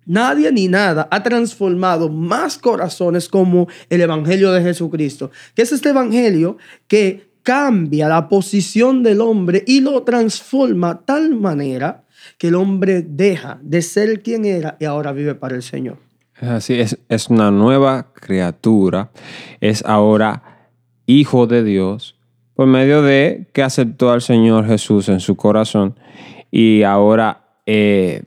nadie 0.06 0.50
ni 0.52 0.68
nada 0.68 1.08
ha 1.10 1.22
transformado 1.22 2.08
más 2.08 2.58
corazones 2.58 3.28
como 3.28 3.68
el 3.88 4.00
Evangelio 4.00 4.52
de 4.52 4.62
Jesucristo, 4.62 5.30
que 5.54 5.62
es 5.62 5.72
este 5.72 5.90
Evangelio 5.90 6.58
que 6.86 7.28
cambia 7.42 8.08
la 8.08 8.28
posición 8.28 9.02
del 9.02 9.20
hombre 9.20 9.64
y 9.66 9.80
lo 9.80 10.02
transforma 10.02 11.00
tal 11.04 11.34
manera 11.34 12.04
que 12.36 12.48
el 12.48 12.56
hombre 12.56 13.02
deja 13.02 13.58
de 13.62 13.80
ser 13.80 14.22
quien 14.22 14.44
era 14.44 14.76
y 14.80 14.84
ahora 14.84 15.12
vive 15.12 15.34
para 15.34 15.54
el 15.54 15.62
Señor. 15.62 15.96
Así, 16.40 16.74
es, 16.74 16.98
es 17.08 17.30
una 17.30 17.50
nueva 17.50 18.12
criatura. 18.12 19.10
Es 19.60 19.82
ahora 19.84 20.70
hijo 21.06 21.46
de 21.46 21.64
Dios 21.64 22.17
por 22.58 22.66
medio 22.66 23.02
de 23.02 23.46
que 23.52 23.62
aceptó 23.62 24.10
al 24.10 24.20
Señor 24.20 24.66
Jesús 24.66 25.08
en 25.08 25.20
su 25.20 25.36
corazón 25.36 25.94
y 26.50 26.82
ahora 26.82 27.44
eh, 27.66 28.24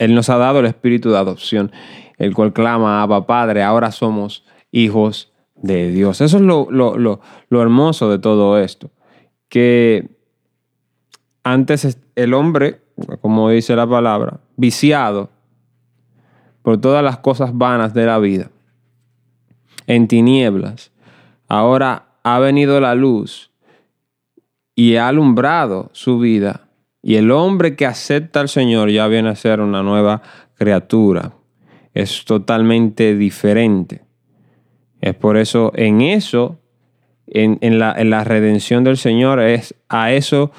Él 0.00 0.16
nos 0.16 0.28
ha 0.30 0.36
dado 0.36 0.58
el 0.58 0.66
espíritu 0.66 1.10
de 1.12 1.18
adopción, 1.18 1.70
el 2.18 2.34
cual 2.34 2.52
clama, 2.52 3.02
Abba 3.02 3.24
Padre, 3.28 3.62
ahora 3.62 3.92
somos 3.92 4.44
hijos 4.72 5.32
de 5.54 5.92
Dios. 5.92 6.20
Eso 6.22 6.38
es 6.38 6.42
lo, 6.42 6.66
lo- 6.72 6.98
lo- 6.98 7.20
lo 7.48 7.62
hermoso 7.62 8.10
de 8.10 8.18
todo 8.18 8.58
esto, 8.58 8.90
que 9.48 10.08
antes 11.44 11.84
es- 11.84 12.00
el 12.16 12.34
hombre, 12.34 12.80
como 13.20 13.48
dice 13.50 13.76
la 13.76 13.86
palabra, 13.86 14.40
viciado 14.56 15.30
por 16.62 16.80
todas 16.80 17.04
las 17.04 17.18
cosas 17.18 17.56
vanas 17.56 17.94
de 17.94 18.06
la 18.06 18.18
vida, 18.18 18.50
en 19.86 20.08
tinieblas, 20.08 20.90
ahora 21.46 22.05
ha 22.26 22.40
venido 22.40 22.80
la 22.80 22.96
luz 22.96 23.52
y 24.74 24.96
ha 24.96 25.06
alumbrado 25.06 25.90
su 25.92 26.18
vida. 26.18 26.68
Y 27.00 27.14
el 27.14 27.30
hombre 27.30 27.76
que 27.76 27.86
acepta 27.86 28.40
al 28.40 28.48
Señor 28.48 28.90
ya 28.90 29.06
viene 29.06 29.28
a 29.28 29.36
ser 29.36 29.60
una 29.60 29.84
nueva 29.84 30.22
criatura. 30.54 31.34
es 31.94 32.24
totalmente 32.24 33.14
diferente. 33.14 34.02
Es 35.00 35.14
por 35.14 35.36
eso, 35.36 35.70
en 35.76 36.00
eso, 36.00 36.58
en, 37.28 37.78
la, 37.78 37.94
en 37.96 38.10
la, 38.10 38.24
redención 38.24 38.82
del 38.82 38.96
Señor, 38.96 39.40
es 39.40 39.76
a 39.88 40.10
eso 40.10 40.50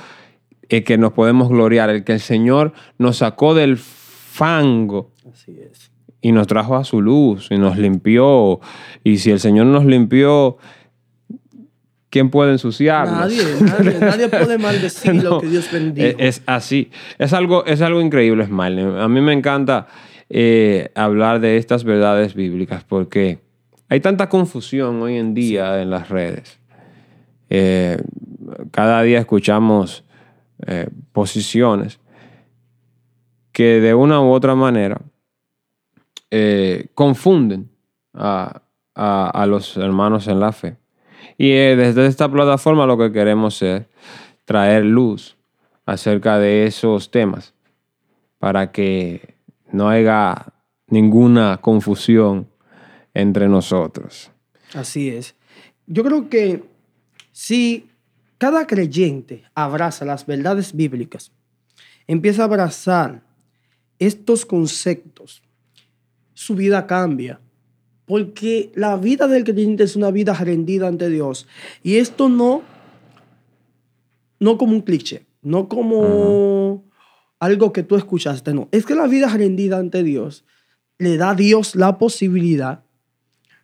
que 0.69 0.97
nos 0.97 1.11
podemos 1.11 1.49
gloriar, 1.49 1.89
el 1.89 2.05
que 2.05 2.13
el 2.13 2.21
Señor 2.21 2.71
nos 2.97 3.17
sacó 3.17 3.53
del 3.53 3.75
fango. 3.75 5.11
Así 5.29 5.59
es. 5.59 5.91
Y 6.21 6.31
nos 6.31 6.47
trajo 6.47 6.77
a 6.77 6.85
su 6.85 7.01
luz 7.01 7.49
y 7.51 7.57
nos 7.57 7.77
limpió. 7.77 8.61
Y 9.03 9.17
si 9.17 9.31
el 9.31 9.41
Señor 9.41 9.65
nos 9.65 9.85
limpió, 9.85 10.57
¿quién 12.17 12.31
puede 12.31 12.53
ensuciarnos? 12.53 13.19
Nadie, 13.19 13.43
nadie, 13.61 13.99
nadie 14.01 14.27
puede 14.27 14.57
maldecir 14.57 15.23
lo 15.23 15.39
que 15.39 15.45
Dios 15.45 15.71
bendijo. 15.71 16.17
Es, 16.17 16.41
así. 16.47 16.89
Es 17.19 17.31
algo, 17.31 17.63
es 17.67 17.79
algo 17.83 18.01
increíble, 18.01 18.43
Smiley. 18.43 18.99
A 18.99 19.07
mí 19.07 19.21
me 19.21 19.33
encanta 19.33 19.85
eh, 20.31 20.89
hablar 20.95 21.39
de 21.39 21.57
estas 21.57 21.83
verdades 21.83 22.33
bíblicas 22.33 22.83
porque 22.83 23.39
hay 23.87 23.99
tanta 23.99 24.29
confusión 24.29 24.99
hoy 25.03 25.17
en 25.17 25.35
día 25.35 25.79
en 25.79 25.91
las 25.91 26.09
redes. 26.09 26.59
Eh, 27.51 28.01
cada 28.71 29.03
día 29.03 29.19
escuchamos 29.19 30.03
eh, 30.65 30.89
posiciones 31.11 31.99
que 33.51 33.79
de 33.79 33.93
una 33.93 34.21
u 34.21 34.31
otra 34.31 34.55
manera 34.55 34.99
confunden 36.95 37.69
a, 38.15 39.45
los 39.47 39.77
hermanos 39.77 40.27
en 40.27 40.39
la 40.39 40.51
fe. 40.51 40.77
Y 41.37 41.49
desde 41.49 42.05
esta 42.07 42.29
plataforma 42.31 42.85
lo 42.85 42.97
que 42.97 43.11
queremos 43.11 43.61
es 43.61 43.83
traer 44.45 44.85
luz 44.85 45.37
acerca 45.85 46.39
de 46.39 46.65
esos 46.65 47.11
temas 47.11 47.53
para 48.39 48.71
que 48.71 49.35
no 49.71 49.89
haya 49.89 50.53
ninguna 50.87 51.57
confusión 51.57 52.47
entre 53.13 53.47
nosotros. 53.47 54.31
Así 54.73 55.09
es. 55.09 55.35
Yo 55.85 56.03
creo 56.03 56.29
que 56.29 56.63
si 57.31 57.89
cada 58.37 58.67
creyente 58.67 59.43
abraza 59.55 60.05
las 60.05 60.25
verdades 60.25 60.75
bíblicas, 60.75 61.31
empieza 62.07 62.43
a 62.43 62.45
abrazar 62.45 63.21
estos 63.99 64.45
conceptos, 64.45 65.41
su 66.33 66.55
vida 66.55 66.85
cambia. 66.85 67.39
Porque 68.07 68.71
la 68.73 68.95
vida 68.95 69.27
del 69.27 69.43
creyente 69.43 69.83
es 69.83 69.97
una 69.97 70.11
vida 70.11 70.33
rendida 70.33 70.87
ante 70.87 71.09
Dios. 71.09 71.45
Y 71.83 71.97
esto 71.97 72.29
no, 72.29 72.63
no 74.39 74.57
como 74.57 74.71
un 74.71 74.81
cliché, 74.81 75.25
no 75.41 75.67
como 75.67 76.85
algo 77.37 77.73
que 77.73 77.83
tú 77.83 77.97
escuchaste, 77.97 78.53
no. 78.53 78.69
Es 78.71 78.85
que 78.85 78.95
la 78.95 79.07
vida 79.07 79.27
rendida 79.27 79.77
ante 79.77 80.03
Dios 80.03 80.45
le 80.97 81.17
da 81.17 81.31
a 81.31 81.35
Dios 81.35 81.75
la 81.75 81.97
posibilidad 81.97 82.83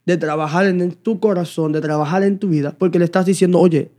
de 0.05 0.17
trabajar 0.17 0.65
en 0.65 0.91
tu 0.91 1.21
corazón, 1.21 1.71
de 1.71 1.79
trabajar 1.79 2.23
en 2.23 2.37
tu 2.37 2.49
vida, 2.49 2.75
porque 2.77 2.99
le 2.99 3.05
estás 3.05 3.25
diciendo, 3.25 3.59
oye, 3.59 3.91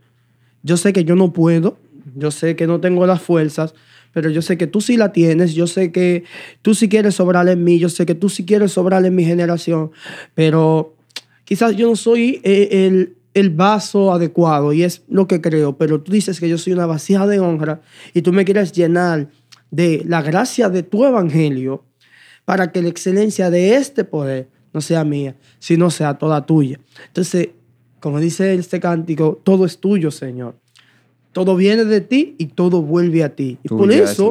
yo 0.61 0.77
sé 0.77 0.93
que 0.93 1.03
yo 1.03 1.15
no 1.15 1.33
puedo, 1.33 1.79
yo 2.15 2.29
sé 2.29 2.55
que 2.55 2.67
no 2.67 2.79
tengo 2.79 3.07
las 3.07 3.21
fuerzas, 3.21 3.73
pero 4.15 4.29
yo 4.29 4.41
sé 4.41 4.57
que 4.57 4.65
tú 4.65 4.79
sí 4.79 4.95
la 4.95 5.11
tienes, 5.11 5.55
yo 5.55 5.67
sé 5.67 5.91
que 5.91 6.23
tú 6.61 6.73
sí 6.73 6.87
quieres 6.87 7.15
sobrar 7.15 7.49
en 7.49 7.61
mí, 7.65 7.79
yo 7.79 7.89
sé 7.89 8.05
que 8.05 8.15
tú 8.15 8.29
sí 8.29 8.45
quieres 8.45 8.71
sobrar 8.71 9.05
en 9.05 9.13
mi 9.13 9.25
generación, 9.25 9.91
pero 10.33 10.95
quizás 11.43 11.75
yo 11.75 11.89
no 11.89 11.97
soy 11.97 12.39
eh, 12.45 12.87
el, 12.87 13.17
el 13.33 13.49
vaso 13.49 14.13
adecuado 14.13 14.71
y 14.71 14.83
es 14.83 15.03
lo 15.09 15.27
que 15.27 15.41
creo, 15.41 15.77
pero 15.77 15.99
tú 15.99 16.13
dices 16.13 16.39
que 16.39 16.47
yo 16.47 16.57
soy 16.57 16.71
una 16.71 16.85
vasija 16.85 17.27
de 17.27 17.41
honra 17.41 17.81
y 18.13 18.21
tú 18.21 18.31
me 18.31 18.45
quieres 18.45 18.71
llenar 18.71 19.27
de 19.69 20.01
la 20.07 20.21
gracia 20.21 20.69
de 20.69 20.83
tu 20.83 21.03
evangelio 21.03 21.83
para 22.45 22.71
que 22.71 22.81
la 22.81 22.87
excelencia 22.87 23.49
de 23.49 23.75
este 23.75 24.05
poder 24.05 24.47
no 24.71 24.79
sea 24.79 25.03
mía, 25.03 25.35
sino 25.59 25.91
sea 25.91 26.17
toda 26.17 26.45
tuya. 26.45 26.79
Entonces, 27.07 27.49
como 27.99 28.21
dice 28.21 28.53
este 28.53 28.79
cántico, 28.79 29.41
todo 29.43 29.65
es 29.65 29.77
tuyo, 29.77 30.09
Señor. 30.09 30.55
Todo 31.35 31.57
viene 31.57 31.83
de 31.83 31.99
ti 31.99 32.35
y 32.37 32.45
todo 32.45 32.81
vuelve 32.81 33.21
a 33.21 33.35
ti. 33.35 33.57
Y 33.61 33.67
por 33.67 33.91
eso 33.91 34.29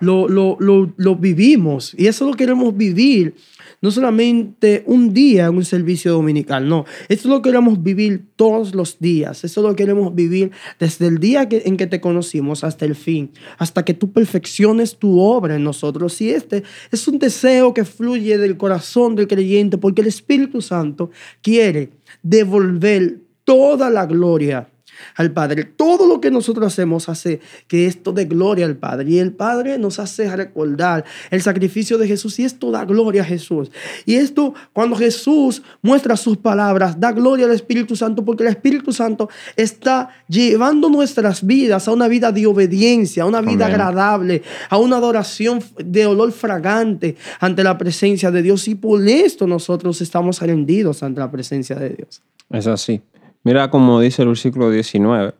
lo, 0.00 0.28
lo, 0.28 0.58
lo, 0.60 0.92
lo, 0.98 1.16
vivimos. 1.16 1.94
Y 1.96 2.08
eso 2.08 2.26
lo 2.26 2.34
queremos 2.34 2.76
vivir 2.76 3.34
no 3.80 3.90
solamente 3.90 4.82
un 4.84 5.14
día 5.14 5.46
en 5.46 5.56
un 5.56 5.64
servicio 5.64 6.12
dominical, 6.12 6.68
no. 6.68 6.84
Esto 7.08 7.30
lo 7.30 7.40
queremos 7.40 7.82
vivir 7.82 8.26
todos 8.36 8.74
los 8.74 8.98
días. 8.98 9.44
Eso 9.44 9.62
lo 9.62 9.74
queremos 9.74 10.14
vivir 10.14 10.50
desde 10.78 11.06
el 11.06 11.20
día 11.20 11.48
en 11.50 11.78
que 11.78 11.86
te 11.86 12.02
conocimos 12.02 12.64
hasta 12.64 12.84
el 12.84 12.96
fin, 12.96 13.30
hasta 13.56 13.82
que 13.82 13.94
tú 13.94 14.12
perfecciones 14.12 14.98
tu 14.98 15.20
obra 15.20 15.56
en 15.56 15.64
nosotros. 15.64 16.20
Y 16.20 16.28
este 16.28 16.64
es 16.90 17.08
un 17.08 17.18
deseo 17.18 17.72
que 17.72 17.86
fluye 17.86 18.36
del 18.36 18.58
corazón 18.58 19.16
del 19.16 19.26
creyente 19.26 19.78
porque 19.78 20.02
el 20.02 20.08
Espíritu 20.08 20.60
Santo 20.60 21.10
quiere 21.40 21.92
devolver 22.22 23.20
toda 23.44 23.88
la 23.88 24.04
gloria 24.04 24.68
al 25.16 25.32
Padre. 25.32 25.64
Todo 25.64 26.06
lo 26.06 26.20
que 26.20 26.30
nosotros 26.30 26.66
hacemos 26.66 27.08
hace 27.08 27.40
que 27.66 27.86
esto 27.86 28.12
dé 28.12 28.24
gloria 28.24 28.66
al 28.66 28.76
Padre. 28.76 29.10
Y 29.10 29.18
el 29.18 29.32
Padre 29.32 29.78
nos 29.78 29.98
hace 29.98 30.34
recordar 30.34 31.04
el 31.30 31.42
sacrificio 31.42 31.98
de 31.98 32.08
Jesús 32.08 32.38
y 32.38 32.44
esto 32.44 32.70
da 32.70 32.84
gloria 32.84 33.22
a 33.22 33.24
Jesús. 33.24 33.70
Y 34.06 34.14
esto, 34.14 34.54
cuando 34.72 34.96
Jesús 34.96 35.62
muestra 35.82 36.16
sus 36.16 36.36
palabras, 36.36 36.98
da 36.98 37.12
gloria 37.12 37.46
al 37.46 37.52
Espíritu 37.52 37.96
Santo 37.96 38.24
porque 38.24 38.42
el 38.42 38.50
Espíritu 38.50 38.92
Santo 38.92 39.28
está 39.56 40.10
llevando 40.28 40.88
nuestras 40.88 41.44
vidas 41.46 41.88
a 41.88 41.92
una 41.92 42.08
vida 42.08 42.32
de 42.32 42.46
obediencia, 42.46 43.22
a 43.22 43.26
una 43.26 43.40
vida 43.40 43.66
agradable, 43.66 44.42
a 44.68 44.78
una 44.78 44.96
adoración 44.96 45.60
de 45.76 46.06
olor 46.06 46.32
fragante 46.32 47.16
ante 47.40 47.64
la 47.64 47.76
presencia 47.78 48.30
de 48.30 48.42
Dios. 48.42 48.68
Y 48.68 48.74
por 48.74 49.06
esto 49.06 49.46
nosotros 49.46 50.00
estamos 50.00 50.40
rendidos 50.40 51.02
ante 51.02 51.20
la 51.20 51.30
presencia 51.30 51.76
de 51.76 51.90
Dios. 51.90 52.22
Es 52.50 52.66
así. 52.66 53.00
Mira 53.44 53.70
como 53.70 53.98
dice 53.98 54.22
el 54.22 54.28
versículo 54.28 54.70
19. 54.70 55.34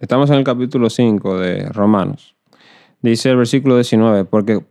Estamos 0.00 0.30
en 0.30 0.36
el 0.36 0.44
capítulo 0.44 0.88
5 0.88 1.38
de 1.38 1.68
Romanos. 1.68 2.34
Dice 3.02 3.28
el 3.28 3.36
versículo 3.36 3.74
19, 3.74 4.24
porque, 4.24 4.64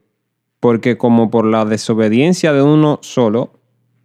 porque 0.60 0.98
como 0.98 1.30
por 1.30 1.46
la 1.46 1.63
desobediencia 1.65 2.54
de 2.54 2.63
uno 2.63 2.98
solo, 3.04 3.54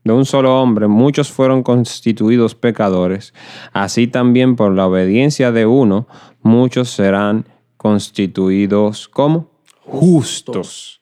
de 0.04 0.12
un 0.12 0.26
solo 0.26 0.60
hombre, 0.60 0.88
muchos 0.88 1.32
fueron 1.32 1.62
constituidos 1.62 2.54
pecadores, 2.54 3.32
así 3.72 4.08
también 4.08 4.56
por 4.56 4.74
la 4.74 4.86
obediencia 4.86 5.52
de 5.52 5.64
uno, 5.64 6.06
muchos 6.42 6.90
serán 6.90 7.46
constituidos 7.78 9.08
como 9.08 9.50
justos. 9.80 11.00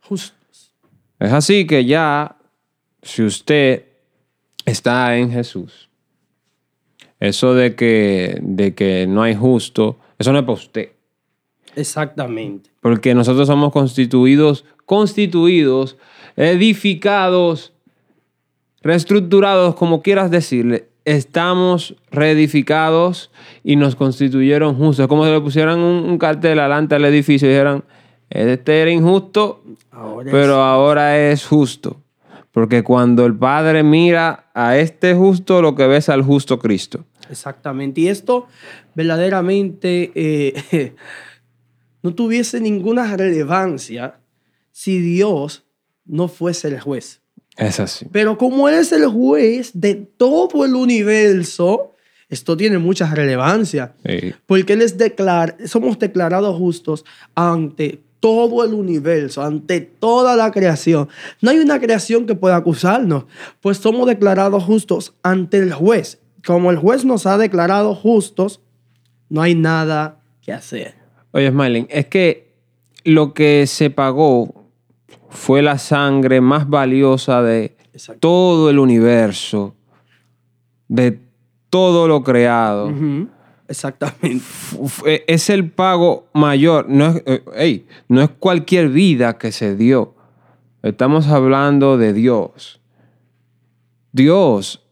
Justos. 0.00 0.72
Es 1.20 1.32
así 1.32 1.66
que 1.68 1.84
ya, 1.84 2.36
si 3.00 3.22
usted 3.22 3.86
está 4.64 5.16
en 5.16 5.30
Jesús, 5.30 5.85
eso 7.20 7.54
de 7.54 7.74
que, 7.74 8.38
de 8.42 8.74
que 8.74 9.06
no 9.06 9.22
hay 9.22 9.34
justo, 9.34 9.96
eso 10.18 10.32
no 10.32 10.38
es 10.38 10.44
para 10.44 10.54
usted. 10.54 10.88
Exactamente. 11.74 12.70
Porque 12.80 13.14
nosotros 13.14 13.46
somos 13.46 13.72
constituidos, 13.72 14.64
constituidos, 14.86 15.96
edificados, 16.36 17.72
reestructurados, 18.82 19.74
como 19.74 20.02
quieras 20.02 20.30
decirle. 20.30 20.88
Estamos 21.04 21.94
reedificados 22.10 23.30
y 23.62 23.76
nos 23.76 23.94
constituyeron 23.94 24.74
justos. 24.76 25.04
Es 25.04 25.08
como 25.08 25.24
si 25.24 25.30
le 25.30 25.40
pusieran 25.40 25.78
un, 25.78 26.18
cartel 26.18 26.58
adelante 26.58 26.94
al 26.96 27.04
edificio 27.04 27.46
y 27.46 27.52
dijeran, 27.52 27.84
este 28.28 28.82
era 28.82 28.90
injusto, 28.90 29.62
pero 30.30 30.62
ahora 30.62 31.30
es 31.30 31.46
justo. 31.46 32.00
Porque 32.56 32.82
cuando 32.82 33.26
el 33.26 33.36
Padre 33.36 33.82
mira 33.82 34.46
a 34.54 34.78
este 34.78 35.12
justo, 35.12 35.60
lo 35.60 35.74
que 35.74 35.86
ve 35.86 35.98
es 35.98 36.08
al 36.08 36.22
justo 36.22 36.58
Cristo. 36.58 37.04
Exactamente. 37.28 38.00
Y 38.00 38.08
esto 38.08 38.46
verdaderamente 38.94 40.10
eh, 40.14 40.94
no 42.02 42.14
tuviese 42.14 42.58
ninguna 42.62 43.14
relevancia 43.14 44.20
si 44.72 45.00
Dios 45.00 45.66
no 46.06 46.28
fuese 46.28 46.68
el 46.68 46.80
juez. 46.80 47.20
Es 47.58 47.78
así. 47.78 48.06
Pero 48.10 48.38
como 48.38 48.70
Él 48.70 48.76
es 48.76 48.90
el 48.90 49.06
juez 49.06 49.72
de 49.74 49.94
todo 49.94 50.64
el 50.64 50.76
universo, 50.76 51.94
esto 52.30 52.56
tiene 52.56 52.78
mucha 52.78 53.14
relevancia. 53.14 53.92
Porque 54.46 54.72
Él 54.72 54.80
es 54.80 54.96
declar 54.96 55.58
somos 55.66 55.98
declarados 55.98 56.56
justos 56.56 57.04
ante 57.34 58.05
todo 58.26 58.64
el 58.64 58.74
universo, 58.74 59.40
ante 59.40 59.80
toda 59.80 60.34
la 60.34 60.50
creación. 60.50 61.08
No 61.40 61.52
hay 61.52 61.58
una 61.60 61.78
creación 61.78 62.26
que 62.26 62.34
pueda 62.34 62.56
acusarnos, 62.56 63.26
pues 63.60 63.76
somos 63.76 64.08
declarados 64.08 64.64
justos 64.64 65.14
ante 65.22 65.58
el 65.58 65.72
juez. 65.72 66.20
Como 66.44 66.72
el 66.72 66.76
juez 66.76 67.04
nos 67.04 67.24
ha 67.26 67.38
declarado 67.38 67.94
justos, 67.94 68.60
no 69.28 69.42
hay 69.42 69.54
nada 69.54 70.18
que 70.42 70.52
hacer. 70.52 70.96
Oye, 71.30 71.48
Smiling, 71.50 71.86
es 71.88 72.06
que 72.06 72.52
lo 73.04 73.32
que 73.32 73.68
se 73.68 73.90
pagó 73.90 74.72
fue 75.28 75.62
la 75.62 75.78
sangre 75.78 76.40
más 76.40 76.68
valiosa 76.68 77.42
de 77.42 77.76
todo 78.18 78.70
el 78.70 78.80
universo, 78.80 79.76
de 80.88 81.20
todo 81.70 82.08
lo 82.08 82.24
creado. 82.24 82.92
Exactamente. 83.68 84.44
E, 85.06 85.24
es 85.26 85.50
el 85.50 85.70
pago 85.70 86.28
mayor. 86.32 86.88
No 86.88 87.08
es, 87.08 87.22
eh, 87.26 87.86
no 88.08 88.22
es 88.22 88.30
cualquier 88.30 88.88
vida 88.90 89.38
que 89.38 89.50
se 89.52 89.74
dio. 89.76 90.14
Estamos 90.82 91.26
hablando 91.28 91.98
de 91.98 92.12
Dios. 92.12 92.80
Dios 94.12 94.86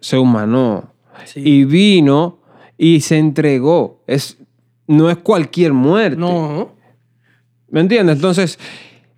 se 0.00 0.18
humanó 0.18 0.92
Sí. 1.24 1.40
y 1.44 1.64
vino 1.64 2.38
y 2.78 3.00
se 3.00 3.18
entregó. 3.18 4.02
Es, 4.06 4.38
no 4.86 5.10
es 5.10 5.18
cualquier 5.18 5.72
muerte. 5.72 6.16
No. 6.16 6.72
¿Me 7.68 7.80
entiendes? 7.80 8.16
Entonces, 8.16 8.58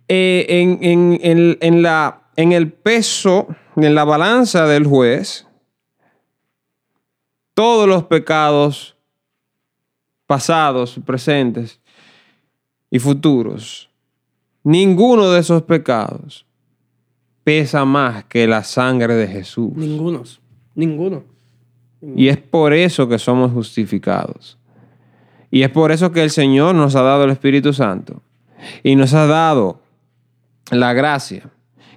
eh, 0.08 0.46
en, 0.48 0.78
en- 0.82 1.20
en- 1.22 1.58
en 1.60 1.82
la, 1.82 2.22
en 2.36 2.52
el 2.52 2.72
peso, 2.72 3.48
en 3.76 3.94
la 3.94 4.04
balanza 4.04 4.66
del 4.66 4.86
juez, 4.86 5.46
todos 7.54 7.88
los 7.88 8.04
pecados 8.04 8.93
pasados, 10.26 10.98
presentes 11.04 11.80
y 12.90 12.98
futuros, 12.98 13.90
ninguno 14.62 15.30
de 15.30 15.40
esos 15.40 15.62
pecados 15.62 16.46
pesa 17.44 17.84
más 17.84 18.24
que 18.24 18.46
la 18.46 18.64
sangre 18.64 19.14
de 19.14 19.28
Jesús. 19.28 19.72
Ningunos. 19.76 20.40
Ninguno. 20.74 21.24
Y 22.16 22.28
es 22.28 22.38
por 22.38 22.72
eso 22.72 23.08
que 23.08 23.18
somos 23.18 23.52
justificados. 23.52 24.58
Y 25.50 25.62
es 25.62 25.70
por 25.70 25.92
eso 25.92 26.10
que 26.10 26.22
el 26.22 26.30
Señor 26.30 26.74
nos 26.74 26.96
ha 26.96 27.02
dado 27.02 27.24
el 27.24 27.30
Espíritu 27.30 27.72
Santo. 27.72 28.22
Y 28.82 28.96
nos 28.96 29.14
ha 29.14 29.26
dado 29.26 29.80
la 30.70 30.92
gracia. 30.92 31.50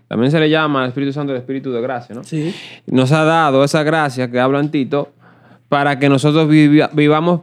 También 0.08 0.32
se 0.32 0.40
le 0.40 0.50
llama 0.50 0.84
al 0.84 0.90
Espíritu 0.90 1.12
Santo 1.14 1.34
el 1.34 1.40
Espíritu 1.40 1.72
de 1.72 1.82
gracia, 1.82 2.16
¿no? 2.16 2.24
Sí. 2.24 2.54
Nos 2.86 3.12
ha 3.12 3.24
dado 3.24 3.64
esa 3.64 3.84
gracia 3.84 4.30
que 4.30 4.40
habla 4.40 4.60
en 4.60 4.70
Tito 4.70 5.12
para 5.70 6.00
que 6.00 6.08
nosotros 6.08 6.48
vivamos 6.48 7.42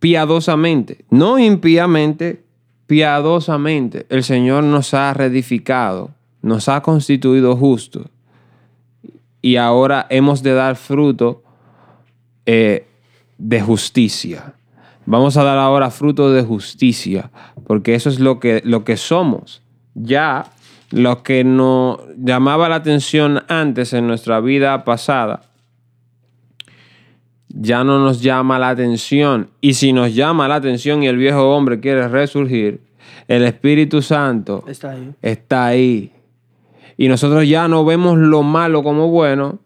piadosamente. 0.00 1.04
No 1.10 1.38
impíamente, 1.38 2.42
piadosamente. 2.86 4.06
El 4.08 4.24
Señor 4.24 4.64
nos 4.64 4.92
ha 4.94 5.14
reedificado, 5.14 6.10
nos 6.42 6.68
ha 6.68 6.82
constituido 6.82 7.56
justos. 7.56 8.06
Y 9.42 9.56
ahora 9.56 10.06
hemos 10.10 10.42
de 10.42 10.54
dar 10.54 10.76
fruto 10.76 11.42
eh, 12.44 12.86
de 13.38 13.60
justicia. 13.60 14.54
Vamos 15.06 15.36
a 15.36 15.44
dar 15.44 15.58
ahora 15.58 15.90
fruto 15.90 16.30
de 16.30 16.42
justicia, 16.42 17.30
porque 17.66 17.94
eso 17.94 18.10
es 18.10 18.20
lo 18.20 18.38
que, 18.38 18.60
lo 18.64 18.84
que 18.84 18.96
somos. 18.96 19.62
Ya 19.94 20.50
lo 20.90 21.22
que 21.22 21.44
nos 21.44 22.00
llamaba 22.16 22.68
la 22.68 22.76
atención 22.76 23.42
antes 23.48 23.92
en 23.92 24.06
nuestra 24.06 24.40
vida 24.40 24.84
pasada, 24.84 25.49
ya 27.52 27.84
no 27.84 27.98
nos 27.98 28.22
llama 28.22 28.58
la 28.58 28.70
atención. 28.70 29.50
Y 29.60 29.74
si 29.74 29.92
nos 29.92 30.14
llama 30.14 30.48
la 30.48 30.56
atención 30.56 31.02
y 31.02 31.08
el 31.08 31.16
viejo 31.16 31.54
hombre 31.54 31.80
quiere 31.80 32.08
resurgir, 32.08 32.80
el 33.28 33.44
Espíritu 33.44 34.02
Santo 34.02 34.64
Está 34.66 34.90
ahí. 34.90 35.14
está 35.22 35.66
ahí. 35.66 36.12
Y 36.96 37.08
nosotros 37.08 37.48
ya 37.48 37.68
no 37.68 37.84
vemos 37.84 38.18
lo 38.18 38.42
malo 38.42 38.82
como 38.82 39.08
bueno, 39.08 39.58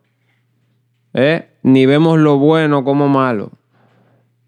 ¿eh? 1.14 1.48
ni 1.62 1.84
vemos 1.86 2.18
lo 2.18 2.38
bueno 2.38 2.84
como 2.84 3.08
malo, 3.08 3.50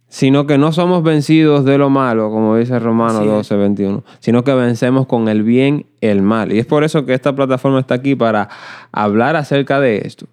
sino 0.08 0.46
que 0.46 0.56
no 0.56 0.70
somos 0.70 1.02
vencidos 1.02 1.64
de 1.64 1.78
lo 1.78 1.90
malo, 1.90 2.30
como 2.30 2.56
dice 2.56 2.76
Así 2.76 2.86
es. 2.86 3.26
12, 3.26 3.56
21, 3.56 4.04
sino 4.20 4.44
que 4.44 4.54
vencemos 4.54 5.06
con 5.06 5.28
el 5.28 5.42
bien 5.42 5.86
el 6.00 6.22
mal. 6.22 6.52
Y 6.52 6.60
es 6.60 6.66
por 6.66 6.84
eso 6.84 7.04
que 7.04 7.14
esta 7.14 7.34
plataforma 7.34 7.80
está 7.80 7.94
aquí 7.94 8.14
para 8.14 8.48
hablar 8.92 9.34
acerca 9.34 9.80
de 9.80 10.02
esto. 10.04 10.26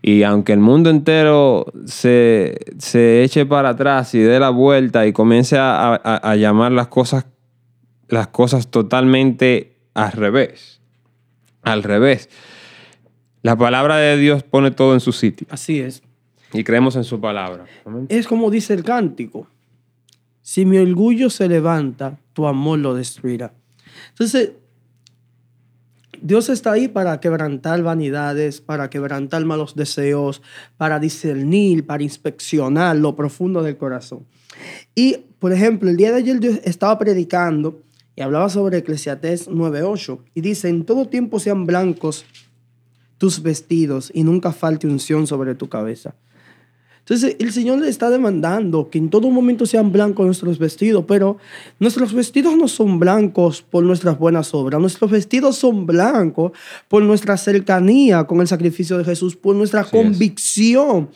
Y 0.00 0.22
aunque 0.22 0.52
el 0.52 0.60
mundo 0.60 0.90
entero 0.90 1.66
se, 1.86 2.56
se 2.78 3.24
eche 3.24 3.44
para 3.46 3.70
atrás 3.70 4.14
y 4.14 4.20
dé 4.20 4.38
la 4.38 4.50
vuelta 4.50 5.06
y 5.06 5.12
comience 5.12 5.58
a, 5.58 5.94
a- 5.94 5.96
a 6.30 6.36
llamar 6.36 6.70
las 6.72 6.86
cosas, 6.88 7.26
las 8.08 8.28
cosas 8.28 8.68
totalmente 8.68 9.76
al 9.94 10.12
revés, 10.12 10.80
al 11.62 11.82
revés. 11.82 12.28
La 13.42 13.56
palabra 13.56 13.96
de 13.96 14.16
Dios 14.16 14.42
pone 14.44 14.70
todo 14.70 14.94
en 14.94 15.00
su 15.00 15.12
sitio 15.12 15.46
Así 15.50 15.80
es. 15.80 16.02
y 16.52 16.62
creemos 16.64 16.94
en 16.96 17.04
su 17.04 17.20
palabra. 17.20 17.64
Amén. 17.84 18.06
Es 18.08 18.26
como 18.28 18.50
dice 18.50 18.74
el 18.74 18.84
cántico. 18.84 19.48
Si 20.42 20.64
mi 20.64 20.78
orgullo 20.78 21.28
se 21.28 21.48
levanta, 21.48 22.18
tu 22.32 22.46
amor 22.46 22.78
lo 22.78 22.94
destruirá. 22.94 23.52
Entonces, 24.10 24.52
Dios 26.22 26.48
está 26.48 26.72
ahí 26.72 26.88
para 26.88 27.20
quebrantar 27.20 27.82
vanidades, 27.82 28.60
para 28.60 28.90
quebrantar 28.90 29.44
malos 29.44 29.74
deseos, 29.74 30.42
para 30.76 30.98
discernir, 30.98 31.86
para 31.86 32.02
inspeccionar 32.02 32.96
lo 32.96 33.16
profundo 33.16 33.62
del 33.62 33.76
corazón. 33.76 34.26
Y, 34.94 35.18
por 35.38 35.52
ejemplo, 35.52 35.88
el 35.88 35.96
día 35.96 36.10
de 36.10 36.18
ayer 36.18 36.40
yo 36.40 36.50
estaba 36.64 36.98
predicando 36.98 37.82
y 38.16 38.22
hablaba 38.22 38.48
sobre 38.48 38.78
Eclesiastés 38.78 39.48
9.8 39.48 40.18
y 40.34 40.40
dice, 40.40 40.68
en 40.68 40.84
todo 40.84 41.06
tiempo 41.06 41.38
sean 41.38 41.66
blancos 41.66 42.24
tus 43.18 43.42
vestidos 43.42 44.10
y 44.14 44.24
nunca 44.24 44.52
falte 44.52 44.86
unción 44.86 45.26
sobre 45.26 45.54
tu 45.54 45.68
cabeza. 45.68 46.14
Entonces, 47.10 47.36
el 47.38 47.52
Señor 47.52 47.78
le 47.78 47.88
está 47.88 48.10
demandando 48.10 48.90
que 48.90 48.98
en 48.98 49.08
todo 49.08 49.30
momento 49.30 49.64
sean 49.64 49.92
blancos 49.92 50.26
nuestros 50.26 50.58
vestidos, 50.58 51.06
pero 51.08 51.38
nuestros 51.80 52.12
vestidos 52.12 52.54
no 52.58 52.68
son 52.68 52.98
blancos 52.98 53.62
por 53.62 53.82
nuestras 53.82 54.18
buenas 54.18 54.52
obras, 54.52 54.78
nuestros 54.78 55.10
vestidos 55.10 55.56
son 55.56 55.86
blancos 55.86 56.52
por 56.86 57.02
nuestra 57.02 57.38
cercanía 57.38 58.24
con 58.24 58.42
el 58.42 58.46
sacrificio 58.46 58.98
de 58.98 59.04
Jesús, 59.04 59.36
por 59.36 59.56
nuestra 59.56 59.80
Así 59.80 59.90
convicción 59.92 61.08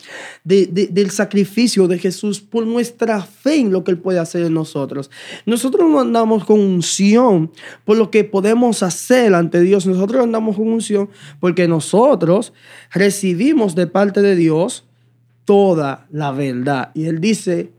de- 0.43 0.65
de- 0.65 0.87
del 0.87 1.11
sacrificio 1.11 1.87
de 1.87 1.99
Jesús, 1.99 2.39
por 2.41 2.65
nuestra 2.65 3.21
fe 3.21 3.57
en 3.57 3.71
lo 3.71 3.83
que 3.83 3.91
Él 3.91 3.99
puede 3.99 4.17
hacer 4.17 4.43
en 4.45 4.53
nosotros. 4.55 5.11
Nosotros 5.45 5.87
no 5.87 5.99
andamos 5.99 6.43
con 6.43 6.59
unción 6.59 7.51
por 7.85 7.97
lo 7.97 8.09
que 8.09 8.23
podemos 8.23 8.81
hacer 8.81 9.35
ante 9.35 9.61
Dios, 9.61 9.85
nosotros 9.85 10.23
andamos 10.23 10.55
con 10.55 10.69
unción 10.69 11.09
porque 11.39 11.67
nosotros 11.67 12.51
recibimos 12.91 13.75
de 13.75 13.85
parte 13.85 14.21
de 14.23 14.35
Dios 14.35 14.85
toda 15.45 16.07
la 16.11 16.31
verdad. 16.31 16.91
Y 16.93 17.05
Él 17.05 17.19
dice 17.19 17.71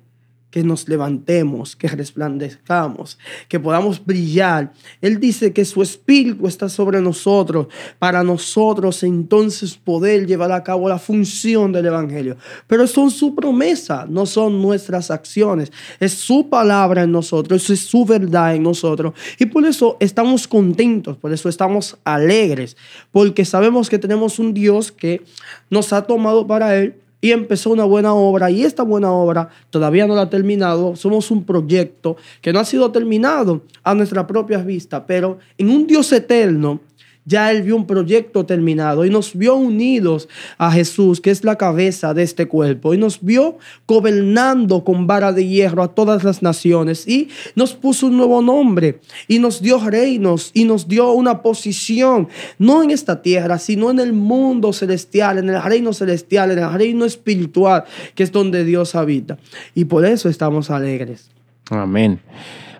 que 0.54 0.62
nos 0.62 0.88
levantemos, 0.88 1.74
que 1.74 1.88
resplandezcamos, 1.88 3.18
que 3.48 3.58
podamos 3.58 4.06
brillar. 4.06 4.72
Él 5.00 5.18
dice 5.18 5.52
que 5.52 5.64
su 5.64 5.82
espíritu 5.82 6.46
está 6.46 6.68
sobre 6.68 7.00
nosotros, 7.00 7.66
para 7.98 8.22
nosotros 8.22 9.02
entonces 9.02 9.74
poder 9.74 10.28
llevar 10.28 10.52
a 10.52 10.62
cabo 10.62 10.88
la 10.88 11.00
función 11.00 11.72
del 11.72 11.86
Evangelio. 11.86 12.36
Pero 12.68 12.86
son 12.86 13.10
su 13.10 13.34
promesa, 13.34 14.06
no 14.08 14.26
son 14.26 14.62
nuestras 14.62 15.10
acciones. 15.10 15.72
Es 15.98 16.12
su 16.12 16.48
palabra 16.48 17.02
en 17.02 17.10
nosotros, 17.10 17.68
es 17.68 17.80
su 17.80 18.04
verdad 18.04 18.54
en 18.54 18.62
nosotros. 18.62 19.12
Y 19.40 19.46
por 19.46 19.66
eso 19.66 19.96
estamos 19.98 20.46
contentos, 20.46 21.16
por 21.16 21.32
eso 21.32 21.48
estamos 21.48 21.98
alegres, 22.04 22.76
porque 23.10 23.44
sabemos 23.44 23.90
que 23.90 23.98
tenemos 23.98 24.38
un 24.38 24.54
Dios 24.54 24.92
que 24.92 25.24
nos 25.68 25.92
ha 25.92 26.02
tomado 26.02 26.46
para 26.46 26.76
Él 26.76 26.94
y 27.24 27.32
empezó 27.32 27.70
una 27.70 27.84
buena 27.84 28.12
obra 28.12 28.50
y 28.50 28.64
esta 28.64 28.82
buena 28.82 29.10
obra 29.10 29.48
todavía 29.70 30.06
no 30.06 30.14
la 30.14 30.20
ha 30.20 30.28
terminado. 30.28 30.94
Somos 30.94 31.30
un 31.30 31.42
proyecto 31.42 32.18
que 32.42 32.52
no 32.52 32.60
ha 32.60 32.66
sido 32.66 32.92
terminado 32.92 33.62
a 33.82 33.94
nuestra 33.94 34.26
propia 34.26 34.58
vista, 34.58 35.06
pero 35.06 35.38
en 35.56 35.70
un 35.70 35.86
Dios 35.86 36.12
eterno 36.12 36.80
ya 37.24 37.50
Él 37.50 37.62
vio 37.62 37.76
un 37.76 37.86
proyecto 37.86 38.44
terminado 38.44 39.04
y 39.04 39.10
nos 39.10 39.36
vio 39.36 39.54
unidos 39.54 40.28
a 40.58 40.70
Jesús, 40.72 41.20
que 41.20 41.30
es 41.30 41.44
la 41.44 41.56
cabeza 41.56 42.14
de 42.14 42.22
este 42.22 42.46
cuerpo, 42.46 42.94
y 42.94 42.98
nos 42.98 43.20
vio 43.22 43.58
gobernando 43.86 44.84
con 44.84 45.06
vara 45.06 45.32
de 45.32 45.46
hierro 45.46 45.82
a 45.82 45.94
todas 45.94 46.24
las 46.24 46.42
naciones 46.42 47.08
y 47.08 47.28
nos 47.54 47.74
puso 47.74 48.06
un 48.06 48.16
nuevo 48.16 48.42
nombre 48.42 49.00
y 49.28 49.38
nos 49.38 49.62
dio 49.62 49.78
reinos 49.78 50.50
y 50.54 50.64
nos 50.64 50.88
dio 50.88 51.12
una 51.12 51.42
posición, 51.42 52.28
no 52.58 52.82
en 52.82 52.90
esta 52.90 53.22
tierra, 53.22 53.58
sino 53.58 53.90
en 53.90 54.00
el 54.00 54.12
mundo 54.12 54.72
celestial, 54.72 55.38
en 55.38 55.50
el 55.50 55.62
reino 55.62 55.92
celestial, 55.92 56.50
en 56.50 56.58
el 56.58 56.72
reino 56.72 57.04
espiritual, 57.04 57.84
que 58.14 58.22
es 58.22 58.32
donde 58.32 58.64
Dios 58.64 58.94
habita. 58.94 59.38
Y 59.74 59.86
por 59.86 60.04
eso 60.04 60.28
estamos 60.28 60.70
alegres. 60.70 61.30
Amén. 61.70 62.20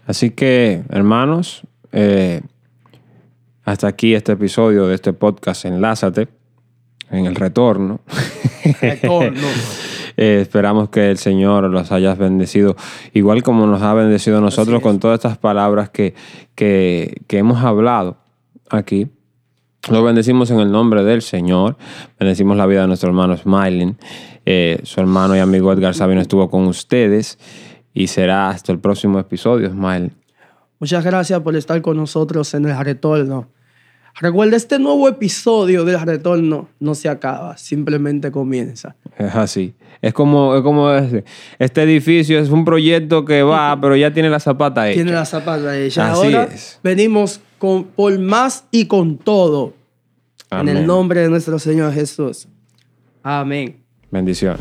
Así 0.07 0.31
que, 0.31 0.83
hermanos, 0.91 1.63
eh, 1.93 2.43
hasta 3.65 3.89
aquí 3.89 4.15
este 4.15 4.33
episodio 4.33 4.87
de 4.87 4.95
este 4.95 5.13
podcast 5.13 5.65
Enlázate 5.65 6.29
en 7.11 7.27
el 7.27 7.35
retorno. 7.35 8.01
Retorno. 8.81 9.41
Eh, 10.17 10.39
esperamos 10.43 10.91
que 10.91 11.11
el 11.11 11.19
Señor 11.19 11.69
los 11.71 11.91
haya 11.91 12.15
bendecido, 12.15 12.77
igual 13.15 13.43
como 13.43 13.67
nos 13.67 13.83
ha 13.83 13.95
bendecido 13.95 14.41
nosotros 14.41 14.81
con 14.81 15.01
todas 15.01 15.17
estas 15.17 15.39
palabras 15.39 15.91
que, 15.91 16.15
que, 16.55 17.23
que 17.27 17.39
hemos 17.39 17.65
hablado 17.65 18.19
aquí. 18.71 19.09
Lo 19.91 20.05
bendecimos 20.05 20.53
en 20.53 20.61
el 20.61 20.71
nombre 20.71 21.03
del 21.03 21.21
Señor. 21.21 21.77
Bendecimos 22.19 22.57
la 22.57 22.67
vida 22.67 22.83
de 22.83 22.87
nuestro 22.87 23.09
hermano 23.09 23.37
Smiling. 23.37 23.97
Eh, 24.47 24.79
su 24.85 25.01
hermano 25.01 25.37
y 25.37 25.41
amigo 25.41 25.73
Edgar 25.73 25.95
Sabino 25.95 26.21
estuvo 26.21 26.49
con 26.49 26.67
ustedes 26.67 27.39
y 27.93 28.07
será 28.07 28.51
hasta 28.51 28.73
el 28.73 28.79
próximo 28.79 29.19
episodio, 29.19 29.69
Smiling. 29.71 30.13
Muchas 30.81 31.05
gracias 31.05 31.41
por 31.41 31.57
estar 31.57 31.81
con 31.83 31.97
nosotros 31.97 32.53
en 32.55 32.67
el 32.67 32.79
retorno. 32.85 33.49
Recuerda, 34.21 34.57
este 34.57 34.79
nuevo 34.79 35.09
episodio 35.09 35.85
del 35.85 36.01
retorno 36.01 36.69
no 36.79 36.95
se 36.95 37.09
acaba, 37.09 37.57
simplemente 37.57 38.31
comienza. 38.31 38.95
Es 39.19 39.35
así. 39.35 39.75
Es 40.01 40.13
como, 40.13 40.55
es 40.55 40.63
como 40.63 40.93
este, 40.93 41.25
este 41.59 41.83
edificio 41.83 42.39
es 42.39 42.51
un 42.51 42.65
proyecto 42.65 43.25
que 43.25 43.43
va, 43.43 43.77
pero 43.81 43.97
ya 43.97 44.13
tiene 44.13 44.31
la 44.31 44.39
zapata 44.39 44.89
hecha. 44.89 44.95
Tiene 44.97 45.13
la 45.13 45.25
zapata 45.25 45.77
hecha. 45.77 46.13
Así 46.13 46.27
Ahora 46.27 46.45
es. 46.45 46.79
venimos 46.83 47.41
con, 47.59 47.85
por 47.85 48.17
más 48.19 48.67
y 48.71 48.87
con 48.87 49.19
todo. 49.19 49.75
En 50.51 50.69
el 50.69 50.87
nombre 50.87 51.21
de 51.21 51.29
nuestro 51.29 51.59
Señor 51.59 51.93
Jesús. 51.93 52.47
Amén. 53.25 53.83
Bendición. 54.13 54.59